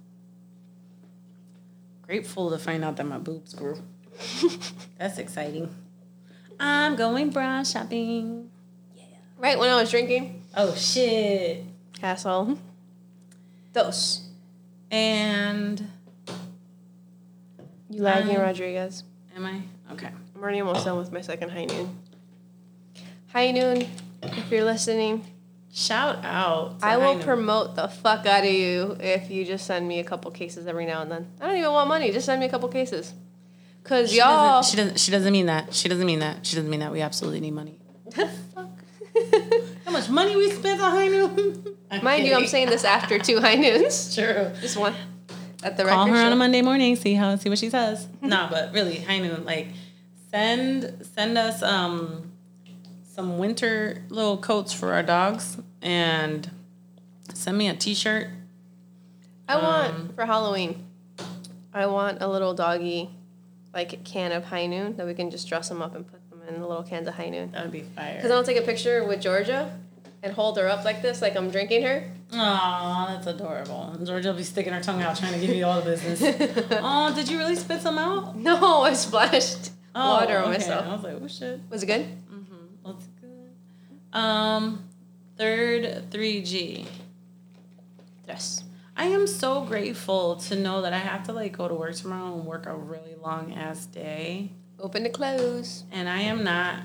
[2.01, 3.77] grateful to find out that my boobs grew.
[4.97, 5.73] That's exciting.
[6.59, 8.50] I'm going bra shopping.
[9.41, 11.63] Right when I was drinking, Oh shit.
[12.03, 12.59] asshole.
[13.73, 14.27] Dos.
[14.91, 15.83] And
[17.89, 19.03] You lagging, Um, Rodriguez.
[19.35, 19.61] am I?
[19.93, 20.07] Okay.
[20.35, 21.97] I'm already almost done with my second high noon.
[23.33, 23.87] High noon,
[24.21, 25.25] if you're listening,
[25.73, 26.75] Shout out.
[26.83, 27.23] I will Heino.
[27.23, 30.85] promote the fuck out of you if you just send me a couple cases every
[30.85, 31.27] now and then.
[31.39, 32.11] I don't even want money.
[32.11, 33.13] Just send me a couple cases.
[33.85, 34.59] Cause She y'all.
[34.61, 34.99] doesn't, she doesn't.
[34.99, 35.73] She doesn't mean that.
[35.73, 36.45] She doesn't mean that.
[36.45, 36.91] She doesn't mean that.
[36.91, 37.79] We absolutely need money.
[39.91, 41.75] How much money we spent on High Noon?
[42.01, 44.15] Mind you, I'm saying this after two high noons.
[44.15, 44.49] true.
[44.61, 44.95] Just one
[45.63, 46.31] at the Call record her on show.
[46.31, 46.95] a Monday morning.
[46.95, 48.07] See how see what she says.
[48.21, 49.43] nah, but really, High Noon.
[49.43, 49.67] Like,
[50.31, 52.31] send send us um
[53.03, 56.49] some winter little coats for our dogs and
[57.33, 58.27] send me a T-shirt.
[59.49, 60.85] I want Um, for Halloween.
[61.73, 63.09] I want a little doggy,
[63.73, 66.20] like can of high noon that we can just dress them up and put
[66.55, 67.51] in the little cans of high noon.
[67.51, 68.21] That would be fire.
[68.21, 69.77] Cause I'll take a picture with Georgia,
[70.23, 72.03] and hold her up like this, like I'm drinking her.
[72.33, 73.91] Aw, that's adorable.
[73.93, 76.71] And Georgia will be sticking her tongue out trying to give you all the business.
[76.71, 78.37] Aw, did you really spit some out?
[78.37, 80.51] No, I splashed Oh, water on okay.
[80.53, 80.85] myself.
[80.85, 81.59] I was like, oh shit.
[81.69, 82.05] Was it good?
[82.31, 82.85] Mm-hmm.
[82.85, 84.17] That's good.
[84.17, 84.83] Um,
[85.37, 86.85] third 3G.
[88.27, 88.63] Yes.
[88.95, 92.35] I am so grateful to know that I have to like go to work tomorrow
[92.35, 94.51] and work a really long ass day.
[94.81, 95.83] Open to close.
[95.91, 96.79] And I am not.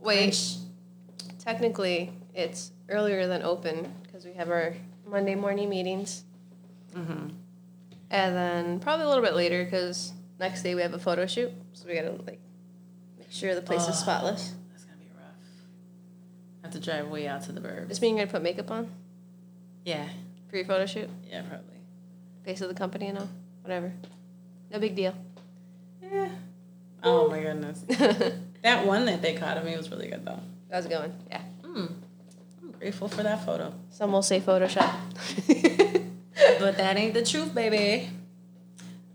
[0.00, 0.56] Wait,
[1.38, 4.74] technically it's earlier than open because we have our
[5.06, 6.24] Monday morning meetings,
[6.96, 7.28] Mm-hmm.
[8.10, 11.52] and then probably a little bit later because next day we have a photo shoot,
[11.74, 12.40] so we gotta like
[13.18, 13.90] make sure the place Ugh.
[13.90, 14.54] is spotless.
[14.72, 15.24] That's gonna be rough.
[16.62, 17.88] I have to drive way out to the burbs.
[17.88, 18.90] Does mean you're gonna put makeup on
[19.84, 20.08] Yeah,
[20.48, 21.08] for your photo shoot?
[21.28, 21.76] yeah, probably.
[22.44, 23.28] Face of the company and all,
[23.62, 23.92] whatever.
[24.72, 25.14] No big deal.
[26.02, 26.30] Yeah.
[27.02, 27.84] Oh my goodness.
[28.62, 30.40] That one that they caught of me was really good though.
[30.70, 31.14] How's it going?
[31.30, 31.42] Yeah.
[31.62, 31.92] Mm.
[32.60, 33.72] I'm grateful for that photo.
[33.90, 34.94] Some will say Photoshop.
[36.58, 38.10] but that ain't the truth, baby.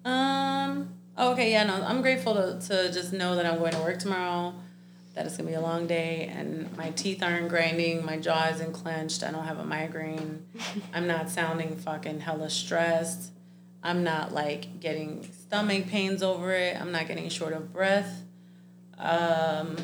[0.05, 0.89] Um.
[1.17, 1.51] Okay.
[1.51, 1.65] Yeah.
[1.65, 1.83] No.
[1.83, 4.53] I'm grateful to to just know that I'm going to work tomorrow.
[5.13, 8.03] That it's gonna be a long day, and my teeth aren't grinding.
[8.03, 9.23] My jaw isn't clenched.
[9.23, 10.43] I don't have a migraine.
[10.93, 13.32] I'm not sounding fucking hella stressed.
[13.83, 16.79] I'm not like getting stomach pains over it.
[16.79, 18.21] I'm not getting short of breath.
[18.97, 19.75] Um,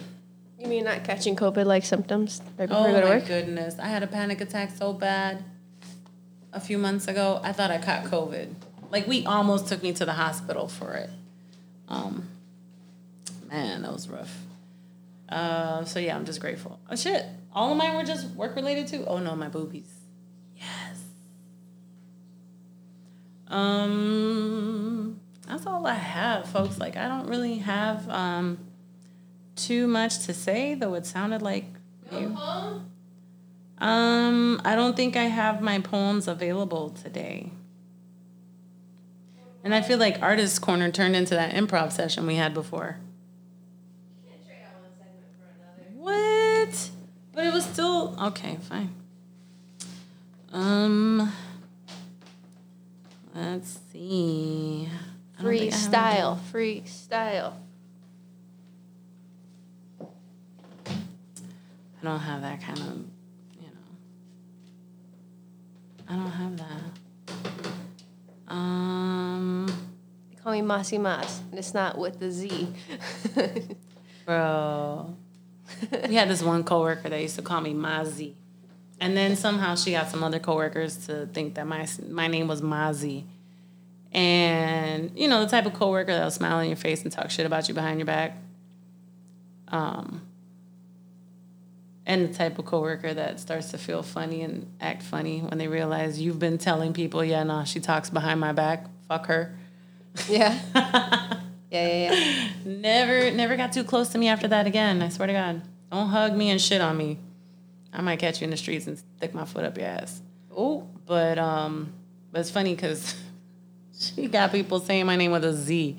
[0.57, 3.27] You mean not catching COVID like symptoms right oh you go to my work?
[3.27, 3.77] goodness.
[3.77, 5.43] I had a panic attack so bad
[6.53, 7.39] a few months ago.
[7.43, 8.53] I thought I caught COVID.
[8.91, 11.09] Like we almost took me to the hospital for it.
[11.89, 12.27] Um,
[13.51, 14.33] man, that was rough.
[15.27, 16.79] Uh, so yeah, I'm just grateful.
[16.89, 19.03] Oh shit, all of mine were just work related too.
[19.05, 19.91] Oh no, my boobies.
[20.55, 21.03] Yes.
[23.49, 26.77] Um, that's all I have, folks.
[26.77, 28.59] Like I don't really have um
[29.55, 30.93] too much to say, though.
[30.93, 31.65] It sounded like
[32.11, 32.37] you.
[33.79, 37.51] Um, I don't think I have my poems available today.
[39.63, 42.97] And I feel like Artist Corner turned into that improv session we had before.
[45.95, 46.89] What?
[47.33, 48.93] But it was still okay, fine.
[50.51, 51.31] Um
[53.39, 54.89] let's see.
[55.37, 55.75] I don't think I
[56.11, 57.53] have Freestyle, freestyle.
[62.01, 63.05] I don't have that kind of,
[63.61, 63.89] you know.
[66.07, 68.53] I don't have that.
[68.53, 69.65] Um,
[70.29, 72.67] They call me Masi Mas, and it's not with the Z.
[74.25, 75.15] bro.
[76.07, 78.33] we had this one coworker that used to call me Mazi.
[79.01, 82.61] And then somehow she got some other coworkers to think that my my name was
[82.61, 83.23] Mazi.
[84.11, 87.45] And you know, the type of coworker that'll smile in your face and talk shit
[87.45, 88.37] about you behind your back.
[89.69, 90.21] Um
[92.05, 95.67] and the type of coworker that starts to feel funny and act funny when they
[95.67, 98.87] realize you've been telling people, yeah, no, she talks behind my back.
[99.07, 99.55] Fuck her.
[100.27, 101.39] yeah.
[101.71, 102.49] Yeah, yeah, yeah.
[102.65, 105.03] Never, never got too close to me after that again.
[105.03, 105.61] I swear to God.
[105.91, 107.19] Don't hug me and shit on me.
[107.91, 110.21] I might catch you in the streets and stick my foot up your ass.
[110.55, 111.93] Oh, but um,
[112.31, 113.15] but it's funny because
[113.99, 115.97] she got people saying my name with a Z.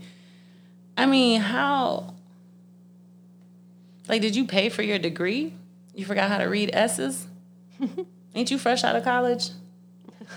[0.97, 2.14] I mean, how?
[4.09, 5.55] Like, did you pay for your degree?
[5.95, 7.26] You forgot how to read S's?
[8.34, 9.51] Ain't you fresh out of college?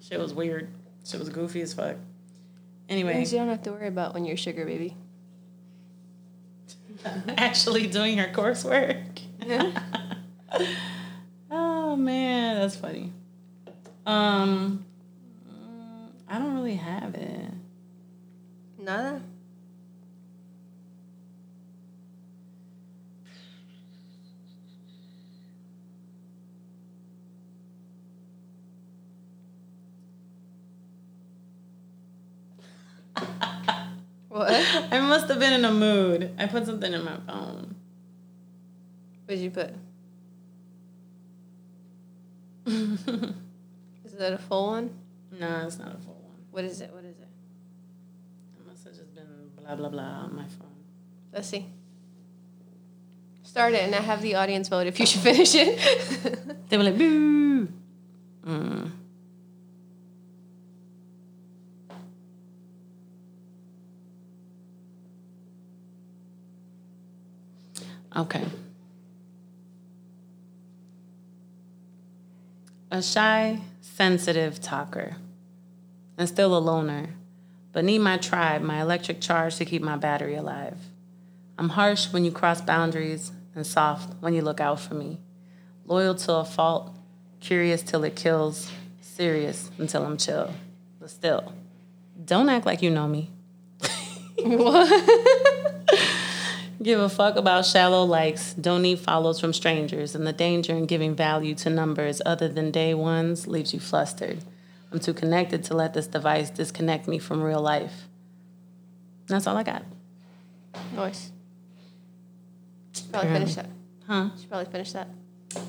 [0.00, 0.68] Shit was weird.
[1.04, 1.96] Shit was goofy as fuck.
[2.88, 3.24] Anyway.
[3.24, 4.96] You don't have to worry about when you're sugar baby.
[7.36, 9.20] actually doing her coursework.
[11.50, 13.12] oh man, that's funny.
[14.04, 14.84] Um,
[16.28, 17.50] I don't really have it.
[18.78, 19.22] Nada.
[34.28, 34.50] what?
[34.90, 36.34] I must have been in a mood.
[36.38, 37.74] I put something in my phone.
[39.26, 39.74] What did you put?
[44.04, 44.90] Is that a full one?
[45.32, 46.36] no, it's not a full one.
[46.50, 46.92] What is it?
[46.92, 47.28] What is it?
[48.58, 50.68] It must have just been blah blah blah on my phone.
[51.32, 51.66] Let's see.
[53.42, 55.78] Start it and I have the audience vote if you should finish it.
[56.68, 57.68] They were like, boo.
[58.46, 58.90] Mm.
[68.16, 68.44] Okay.
[72.92, 75.16] A shy, sensitive talker,
[76.18, 77.14] and still a loner,
[77.72, 80.76] but need my tribe, my electric charge to keep my battery alive.
[81.56, 85.20] I'm harsh when you cross boundaries and soft when you look out for me.
[85.86, 86.94] Loyal to a fault,
[87.40, 88.70] curious till it kills,
[89.00, 90.52] serious until I'm chill.
[91.00, 91.50] But still,
[92.22, 93.30] don't act like you know me.
[96.82, 100.86] Give a fuck about shallow likes, don't need follows from strangers, and the danger in
[100.86, 104.42] giving value to numbers other than day ones leaves you flustered.
[104.90, 108.08] I'm too connected to let this device disconnect me from real life.
[109.28, 109.84] That's all I got.
[110.96, 111.30] Nice.
[112.94, 113.66] Should probably finish that.
[114.08, 114.30] Huh?
[114.40, 115.08] Should probably finish that.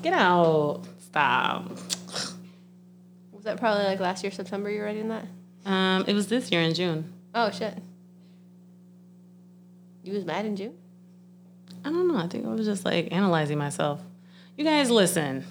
[0.02, 0.82] Get out.
[0.98, 1.70] Stop.
[3.30, 5.26] Was that probably like last year September you were writing that?
[5.64, 7.12] Um, it was this year in June.
[7.34, 7.78] Oh shit.
[10.02, 10.74] You was mad in June?
[11.84, 12.16] I don't know.
[12.16, 14.00] I think I was just like analyzing myself.
[14.56, 15.44] You guys, listen.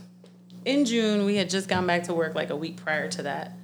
[0.66, 3.58] In June, we had just gone back to work like a week prior to that.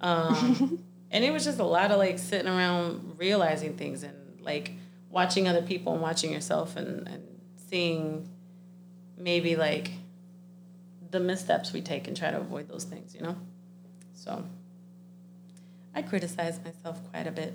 [0.00, 4.72] Um, and it was just a lot of like sitting around realizing things and like
[5.10, 7.22] watching other people and watching yourself and, and
[7.68, 8.28] seeing
[9.16, 9.90] maybe like
[11.10, 13.36] the missteps we take and try to avoid those things, you know?
[14.14, 14.44] So
[15.94, 17.54] I criticize myself quite a bit.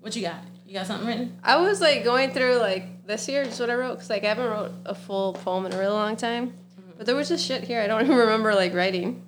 [0.00, 0.42] What you got?
[0.72, 1.38] You got something written?
[1.44, 4.28] I was like going through like this year, just what I wrote, because like I
[4.28, 6.46] haven't wrote a full poem in a really long time.
[6.48, 6.92] Mm-hmm.
[6.96, 9.22] But there was just shit here I don't even remember like writing.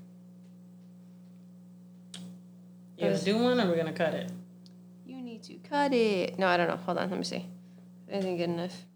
[2.96, 4.32] You gonna do one or we're gonna cut it?
[5.04, 6.38] You need to cut it.
[6.38, 6.76] No, I don't know.
[6.76, 7.44] Hold on, let me see.
[8.08, 8.86] Anything good enough?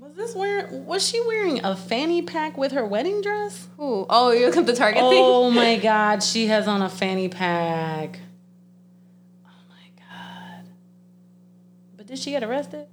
[0.00, 0.86] Was this wearing?
[0.86, 3.68] Was she wearing a fanny pack with her wedding dress?
[3.80, 4.06] Ooh.
[4.08, 5.22] Oh, you look at the Target Oh thing?
[5.24, 8.20] Oh my God, she has on a fanny pack.
[9.44, 10.68] Oh my God.
[11.96, 12.86] But did she get arrested?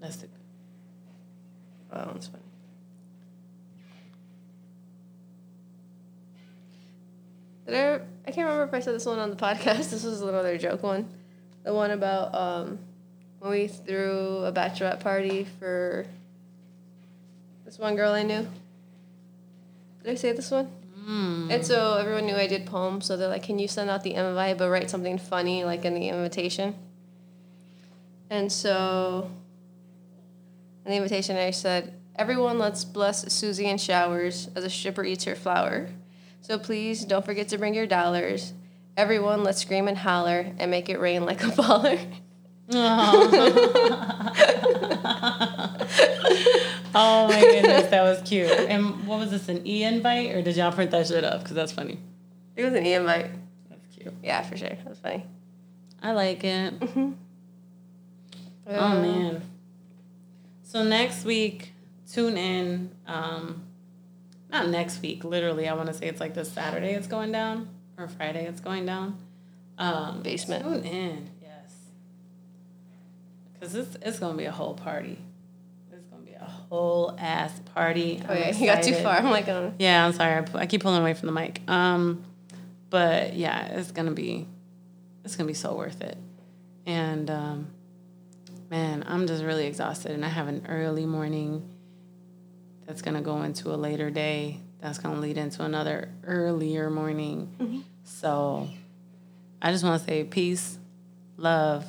[0.00, 0.28] That's the.
[1.92, 2.42] Oh, that's funny.
[7.66, 7.94] Did I,
[8.26, 9.90] I can't remember if I said this one on the podcast.
[9.90, 11.08] This was another joke one.
[11.62, 12.78] The one about um,
[13.40, 16.06] when we threw a bachelorette party for
[17.64, 18.46] this one girl I knew.
[20.02, 20.70] Did I say this one?
[21.08, 21.50] Mm.
[21.50, 24.14] And so everyone knew I did poems, so they're like, "Can you send out the
[24.14, 26.74] invite, but write something funny like in the invitation?"
[28.28, 29.30] And so
[30.84, 35.24] in the invitation, I said, "Everyone, let's bless Susie in showers as a stripper eats
[35.24, 35.88] her flower.
[36.42, 38.52] So please don't forget to bring your dollars.
[38.96, 42.00] Everyone, let's scream and holler and make it rain like a baller."
[46.94, 48.48] oh my goodness, that was cute.
[48.50, 51.42] And what was this, an e invite, or did y'all print that shit up?
[51.42, 51.98] Because that's funny.
[52.56, 53.30] It was an e invite.
[53.68, 54.14] That's cute.
[54.22, 54.76] Yeah, for sure.
[54.84, 55.26] That's funny.
[56.02, 56.74] I like it.
[56.82, 57.16] Um,
[58.78, 59.42] Oh man.
[60.62, 61.72] So next week,
[62.10, 62.90] tune in.
[63.06, 63.64] Um,
[64.50, 65.68] not next week, literally.
[65.68, 67.68] I want to say it's like this Saturday it's going down,
[67.98, 69.18] or Friday it's going down.
[69.78, 70.64] Um, Basement.
[70.64, 71.30] Tune in,
[73.60, 73.72] yes.
[73.72, 75.18] Because it's, it's going to be a whole party.
[75.92, 78.22] It's going to be a whole ass party.
[78.28, 79.16] Oh I'm yeah, you got too far.
[79.16, 80.34] I'm like, um, Yeah, I'm sorry.
[80.54, 81.60] I, I keep pulling away from the mic.
[81.68, 82.24] Um,
[82.88, 84.48] but yeah, it's gonna be,
[85.24, 86.16] it's gonna be so worth it.
[86.86, 87.68] And um,
[88.68, 91.68] man, I'm just really exhausted, and I have an early morning.
[92.86, 94.58] That's gonna go into a later day.
[94.80, 97.84] That's gonna lead into another earlier morning.
[98.02, 98.68] So,
[99.62, 100.78] I just want to say peace,
[101.36, 101.84] love,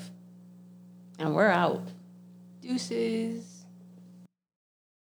[1.21, 1.83] and we're out.
[2.61, 3.50] deuces.